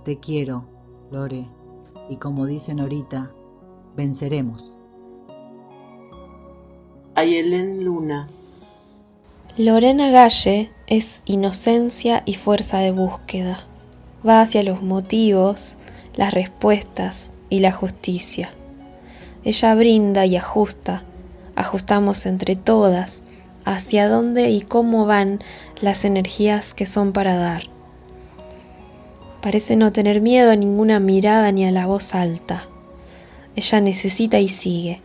Te 0.05 0.19
quiero, 0.19 0.69
Lore, 1.11 1.56
y 2.09 2.17
como 2.17 2.45
dicen 2.45 2.79
ahorita, 2.79 3.31
venceremos. 3.95 4.79
Ayelen 7.15 7.83
Luna. 7.83 8.27
Lorena 9.57 10.11
Galle 10.11 10.71
es 10.85 11.23
inocencia 11.25 12.21
y 12.25 12.35
fuerza 12.35 12.77
de 12.79 12.91
búsqueda. 12.91 13.65
Va 14.27 14.41
hacia 14.41 14.61
los 14.63 14.83
motivos, 14.83 15.75
las 16.15 16.33
respuestas 16.33 17.33
y 17.49 17.59
la 17.59 17.71
justicia. 17.71 18.51
Ella 19.43 19.73
brinda 19.75 20.25
y 20.25 20.35
ajusta, 20.35 21.03
ajustamos 21.55 22.25
entre 22.25 22.55
todas 22.55 23.23
hacia 23.67 24.07
dónde 24.07 24.49
y 24.51 24.61
cómo 24.61 25.05
van 25.05 25.39
las 25.81 26.05
energías 26.05 26.73
que 26.73 26.85
son 26.85 27.11
para 27.11 27.35
dar. 27.35 27.63
Parece 29.47 29.77
no 29.77 29.93
tener 29.93 30.19
miedo 30.19 30.51
a 30.51 30.57
ninguna 30.57 30.99
mirada 30.99 31.53
ni 31.53 31.63
a 31.63 31.71
la 31.71 31.87
voz 31.87 32.13
alta. 32.15 32.65
Ella 33.55 33.79
necesita 33.79 34.41
y 34.41 34.49
sigue. 34.49 34.99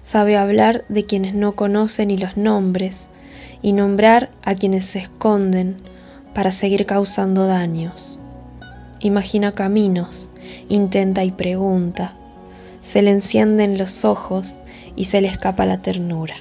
Sabe 0.00 0.38
hablar 0.38 0.86
de 0.88 1.04
quienes 1.04 1.34
no 1.34 1.54
conocen 1.54 2.08
ni 2.08 2.16
los 2.16 2.38
nombres 2.38 3.10
y 3.60 3.74
nombrar 3.74 4.30
a 4.42 4.54
quienes 4.54 4.86
se 4.86 5.00
esconden 5.00 5.76
para 6.32 6.50
seguir 6.50 6.86
causando 6.86 7.46
daños. 7.46 8.20
Imagina 9.00 9.52
caminos, 9.52 10.32
intenta 10.70 11.22
y 11.22 11.32
pregunta. 11.32 12.16
Se 12.80 13.02
le 13.02 13.10
encienden 13.10 13.76
los 13.76 14.06
ojos 14.06 14.54
y 14.96 15.04
se 15.04 15.20
le 15.20 15.28
escapa 15.28 15.66
la 15.66 15.82
ternura. 15.82 16.36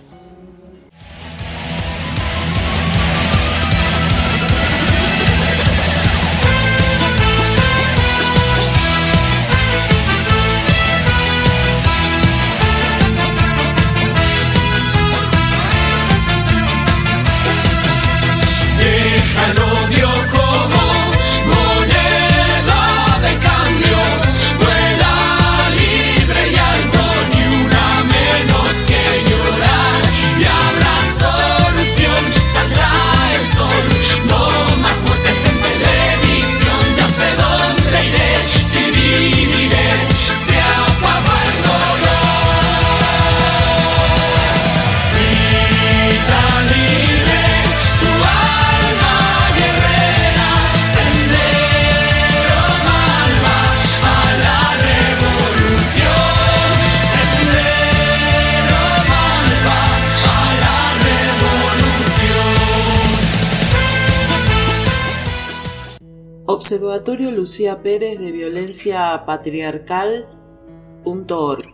Observatorio 67.04 67.38
Lucía 67.38 67.82
Pérez 67.82 68.18
de 68.18 68.32
Violencia 68.32 69.26
Patriarcal.org 69.26 71.66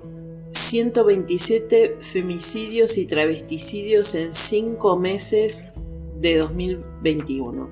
127 0.50 1.98
femicidios 2.00 2.98
y 2.98 3.06
travesticidios 3.06 4.16
en 4.16 4.34
5 4.34 4.98
meses 4.98 5.74
de 6.16 6.40
2021. 6.40 7.70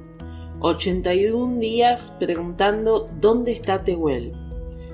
81 0.59 1.59
días 1.59 2.15
preguntando 2.19 3.09
dónde 3.19 3.53
está 3.53 3.83
Tehuel. 3.83 4.33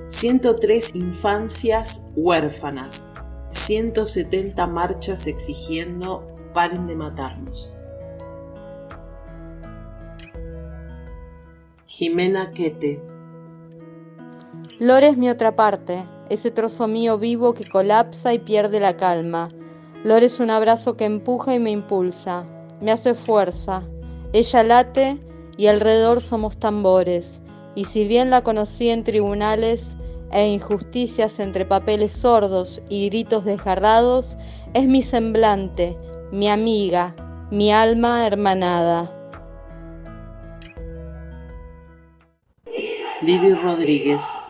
103 0.05 0.95
infancias 0.95 2.11
huérfanas. 2.15 3.11
170 3.49 4.67
marchas 4.67 5.27
exigiendo 5.27 6.33
paren 6.53 6.87
de 6.87 6.95
matarnos. 6.95 7.73
Jimena 11.95 12.49
Quete. 12.53 13.03
Lore 14.79 15.09
es 15.09 15.15
mi 15.15 15.29
otra 15.29 15.55
parte, 15.55 16.03
ese 16.31 16.49
trozo 16.49 16.87
mío 16.87 17.19
vivo 17.19 17.53
que 17.53 17.69
colapsa 17.69 18.33
y 18.33 18.39
pierde 18.39 18.79
la 18.79 18.97
calma. 18.97 19.51
Lore 20.03 20.25
es 20.25 20.39
un 20.39 20.49
abrazo 20.49 20.97
que 20.97 21.05
empuja 21.05 21.53
y 21.53 21.59
me 21.59 21.69
impulsa, 21.69 22.47
me 22.81 22.91
hace 22.91 23.13
fuerza. 23.13 23.83
Ella 24.33 24.63
late 24.63 25.19
y 25.55 25.67
alrededor 25.67 26.21
somos 26.21 26.57
tambores. 26.57 27.43
Y 27.75 27.85
si 27.85 28.07
bien 28.07 28.31
la 28.31 28.41
conocí 28.41 28.89
en 28.89 29.03
tribunales 29.03 29.95
e 30.31 30.47
injusticias 30.47 31.39
entre 31.39 31.63
papeles 31.63 32.11
sordos 32.11 32.81
y 32.89 33.09
gritos 33.09 33.45
desgarrados, 33.45 34.35
es 34.73 34.87
mi 34.87 35.03
semblante, 35.03 35.95
mi 36.31 36.49
amiga, 36.49 37.15
mi 37.51 37.71
alma 37.71 38.25
hermanada. 38.25 39.22
Lili 43.23 43.53
Rodríguez. 43.53 44.43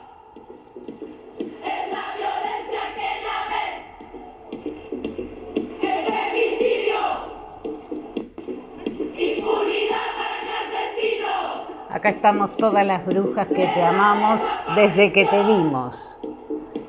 Acá 11.91 12.09
estamos 12.09 12.57
todas 12.57 12.83
las 12.83 13.05
brujas 13.05 13.47
que 13.49 13.67
te 13.67 13.83
amamos 13.83 14.41
desde 14.75 15.13
que 15.13 15.25
te 15.25 15.43
vimos. 15.43 16.17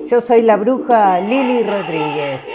Yo 0.06 0.22
soy 0.22 0.40
la 0.40 0.56
bruja 0.56 1.20
Lili 1.20 1.64
Rodríguez. 1.64 2.50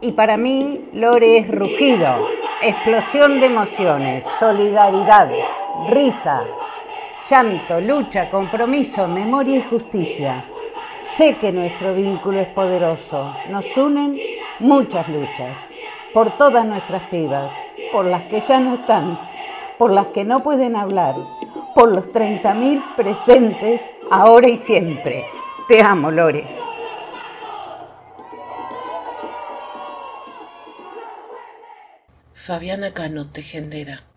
Y 0.00 0.10
para 0.12 0.36
mí, 0.36 0.88
Lore 0.92 1.38
es 1.38 1.48
rugido, 1.48 2.26
explosión 2.60 3.38
de 3.38 3.46
emociones, 3.46 4.26
solidaridad, 4.40 5.30
risa, 5.90 6.42
llanto, 7.28 7.80
lucha, 7.80 8.28
compromiso, 8.30 9.06
memoria 9.06 9.58
y 9.58 9.62
justicia. 9.62 10.44
Sé 11.02 11.36
que 11.36 11.52
nuestro 11.52 11.94
vínculo 11.94 12.40
es 12.40 12.48
poderoso. 12.48 13.34
Nos 13.48 13.76
unen 13.76 14.18
muchas 14.60 15.08
luchas. 15.08 15.66
Por 16.12 16.36
todas 16.36 16.64
nuestras 16.66 17.08
pibas, 17.08 17.52
por 17.90 18.04
las 18.04 18.24
que 18.24 18.40
ya 18.40 18.60
no 18.60 18.74
están, 18.74 19.18
por 19.78 19.90
las 19.90 20.08
que 20.08 20.24
no 20.24 20.42
pueden 20.42 20.76
hablar, 20.76 21.14
por 21.74 21.90
los 21.90 22.06
30.000 22.12 22.96
presentes 22.96 23.80
ahora 24.10 24.48
y 24.48 24.58
siempre. 24.58 25.24
Te 25.68 25.82
amo, 25.82 26.10
Lore. 26.10 26.46
Fabiana 32.34 32.90
Cano, 32.92 33.30
tejedera. 33.30 34.11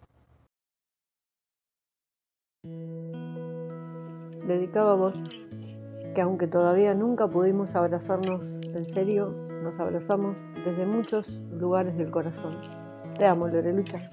Vos, 4.48 5.16
que 6.14 6.22
aunque 6.22 6.48
todavía 6.48 6.94
nunca 6.94 7.28
pudimos 7.28 7.76
abrazarnos 7.76 8.56
en 8.62 8.86
serio, 8.86 9.34
nos 9.64 9.80
abrazamos 9.80 10.38
desde 10.64 10.86
muchos 10.86 11.28
lugares 11.52 11.98
del 11.98 12.12
corazón. 12.12 12.56
Te 13.18 13.26
amo, 13.26 13.48
Lorelucha. 13.48 14.12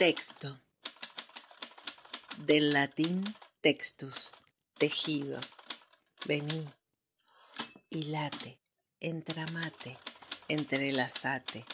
Texto. 0.00 0.58
Del 2.38 2.72
latín 2.72 3.22
textus, 3.60 4.32
tejido. 4.78 5.38
Vení, 6.24 6.70
hilate, 7.90 8.58
entramate, 8.98 9.98
entrelazate, 10.48 11.66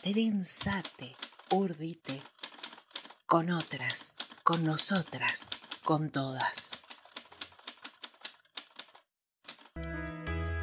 trenzate, 0.00 1.14
urdite, 1.50 2.22
con 3.26 3.50
otras, 3.50 4.14
con 4.42 4.64
nosotras, 4.64 5.50
con 5.84 6.08
todas. 6.08 6.70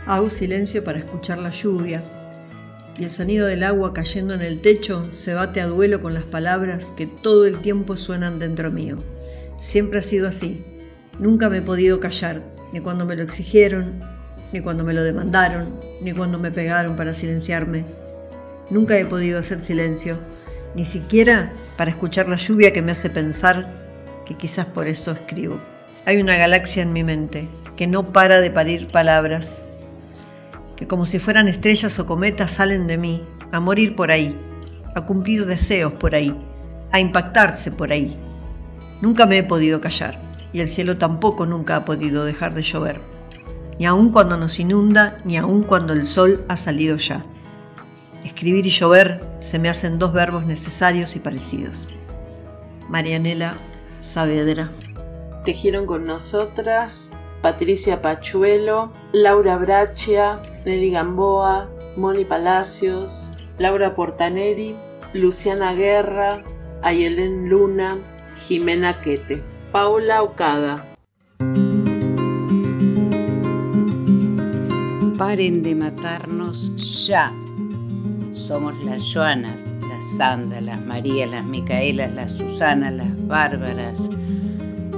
Hago 0.08 0.32
silencio 0.32 0.84
para 0.84 0.98
escuchar 0.98 1.38
la 1.38 1.52
lluvia 1.52 2.23
y 2.98 3.04
el 3.04 3.12
sonido 3.12 3.48
del 3.48 3.64
agua 3.64 3.94
cayendo 3.94 4.34
en 4.34 4.42
el 4.42 4.62
techo 4.62 5.08
se 5.12 5.34
bate 5.34 5.62
a 5.62 5.68
duelo 5.68 6.02
con 6.02 6.14
las 6.14 6.24
palabras 6.24 6.94
que 6.96 7.08
todo 7.08 7.46
el 7.46 7.60
tiempo 7.60 7.98
suenan 7.98 8.40
dentro 8.40 8.72
mío. 8.72 8.98
Siempre 9.60 10.00
ha 10.00 10.02
sido 10.04 10.28
así. 10.28 10.64
Nunca 11.20 11.50
me 11.50 11.58
he 11.58 11.62
podido 11.62 12.00
callar, 12.00 12.42
ni 12.72 12.80
cuando 12.80 13.06
me 13.06 13.16
lo 13.16 13.24
exigieron, 13.24 14.00
ni 14.52 14.62
cuando 14.62 14.84
me 14.84 14.94
lo 14.94 15.04
demandaron, 15.04 15.80
ni 16.02 16.12
cuando 16.12 16.38
me 16.38 16.52
pegaron 16.52 16.96
para 16.96 17.14
silenciarme. 17.14 17.86
Nunca 18.70 18.98
he 18.98 19.06
podido 19.06 19.40
hacer 19.40 19.60
silencio, 19.60 20.18
ni 20.76 20.86
siquiera 20.86 21.52
para 21.78 21.92
escuchar 21.92 22.28
la 22.28 22.38
lluvia 22.38 22.74
que 22.74 22.82
me 22.82 22.92
hace 22.92 23.10
pensar 23.10 23.68
que 24.26 24.36
quizás 24.36 24.66
por 24.66 24.88
eso 24.88 25.12
escribo. 25.12 25.60
Hay 26.06 26.18
una 26.18 26.38
galaxia 26.38 26.84
en 26.84 26.94
mi 26.94 27.04
mente 27.04 27.48
que 27.76 27.88
no 27.88 28.12
para 28.12 28.42
de 28.42 28.52
parir 28.52 28.88
palabras, 28.88 29.62
como 30.88 31.06
si 31.06 31.20
fueran 31.20 31.48
estrellas 31.48 32.00
o 32.00 32.06
cometas 32.06 32.52
salen 32.52 32.88
de 32.88 32.98
mí, 32.98 33.24
a 33.52 33.60
morir 33.60 33.96
por 33.96 34.12
ahí, 34.12 34.38
a 34.96 35.02
cumplir 35.02 35.46
deseos 35.46 35.94
por 35.94 36.16
ahí, 36.16 36.36
a 36.92 37.00
impactarse 37.00 37.72
por 37.72 37.92
ahí. 37.92 38.18
Nunca 39.02 39.26
me 39.26 39.38
he 39.38 39.44
podido 39.44 39.82
callar 39.82 40.18
y 40.54 40.62
el 40.62 40.70
cielo 40.70 40.98
tampoco 40.98 41.46
nunca 41.46 41.76
ha 41.76 41.86
podido 41.86 42.26
dejar 42.26 42.54
de 42.54 42.62
llover, 42.62 43.00
ni 43.80 43.86
aun 43.86 44.12
cuando 44.12 44.38
nos 44.38 44.60
inunda, 44.60 45.20
ni 45.26 45.38
aun 45.38 45.64
cuando 45.64 45.94
el 45.94 46.06
sol 46.06 46.46
ha 46.48 46.58
salido 46.58 46.98
ya. 46.98 47.22
Escribir 48.24 48.66
y 48.66 48.70
llover 48.70 49.22
se 49.42 49.60
me 49.60 49.70
hacen 49.70 50.00
dos 50.00 50.14
verbos 50.14 50.46
necesarios 50.46 51.16
y 51.16 51.20
parecidos. 51.20 51.90
Marianela 52.88 53.56
Saavedra. 54.00 54.72
Tejieron 55.44 55.86
con 55.86 56.06
nosotras 56.06 57.14
Patricia 57.42 58.02
Pachuelo, 58.02 58.94
Laura 59.12 59.58
Braccia, 59.58 60.40
Nelly 60.66 60.92
Gamboa, 60.92 61.70
Moni 61.98 62.24
Palacios, 62.26 63.34
Laura 63.58 63.96
Portaneri, 63.96 64.76
Luciana 65.14 65.74
Guerra, 65.74 66.44
Ayelen 66.82 67.50
Luna, 67.50 67.98
Jimena 68.36 68.98
Quete, 68.98 69.42
Paula 69.72 70.24
Ocada. 70.24 70.86
Paren 75.18 75.64
de 75.64 75.76
matarnos 75.76 77.06
ya. 77.08 77.32
Somos 78.34 78.82
las 78.84 79.04
Joanas, 79.04 79.66
las 79.82 80.18
Sandra, 80.18 80.60
las 80.62 80.84
María, 80.84 81.28
las 81.28 81.46
Micaelas, 81.46 82.12
las 82.14 82.32
Susana, 82.32 82.90
las 82.90 83.28
Bárbaras, 83.28 84.10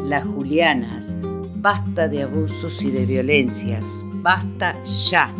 las 0.06 0.26
Julianas. 0.26 1.16
Basta 1.56 2.08
de 2.08 2.24
abusos 2.24 2.82
y 2.84 2.92
de 2.92 3.06
violencias. 3.06 3.86
Basta 4.22 4.76
ya. 4.84 5.34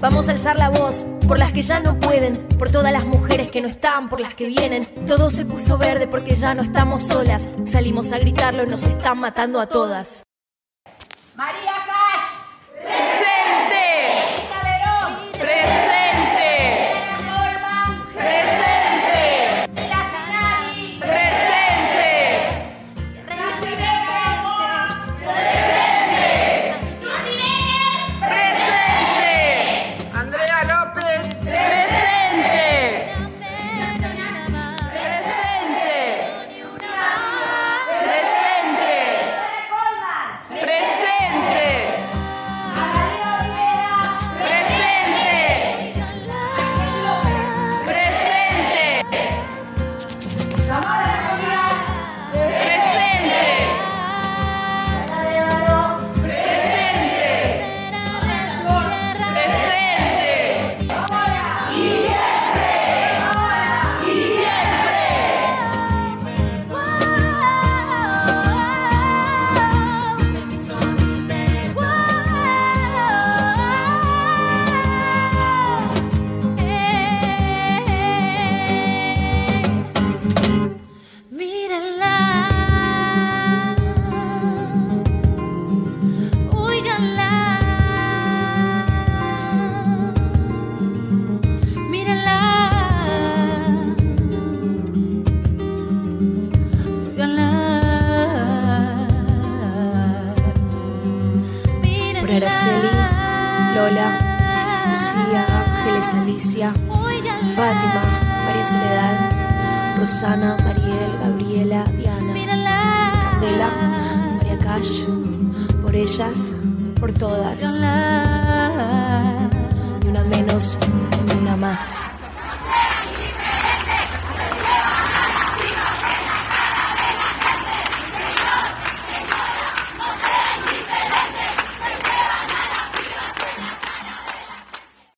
Vamos 0.00 0.28
a 0.28 0.32
alzar 0.32 0.56
la 0.56 0.68
voz 0.68 1.04
por 1.26 1.38
las 1.38 1.52
que 1.52 1.62
ya 1.62 1.80
no 1.80 1.98
pueden, 1.98 2.46
por 2.58 2.70
todas 2.70 2.92
las 2.92 3.04
mujeres 3.04 3.50
que 3.50 3.60
no 3.60 3.68
están, 3.68 4.08
por 4.08 4.20
las 4.20 4.34
que 4.34 4.46
vienen. 4.46 4.86
Todo 5.06 5.30
se 5.30 5.44
puso 5.44 5.78
verde 5.78 6.06
porque 6.06 6.36
ya 6.36 6.54
no 6.54 6.62
estamos 6.62 7.02
solas. 7.02 7.48
Salimos 7.64 8.12
a 8.12 8.18
gritarlo 8.18 8.66
nos 8.66 8.84
están 8.84 9.18
matando 9.18 9.60
a 9.60 9.66
todas. 9.66 10.22
María 11.34 11.75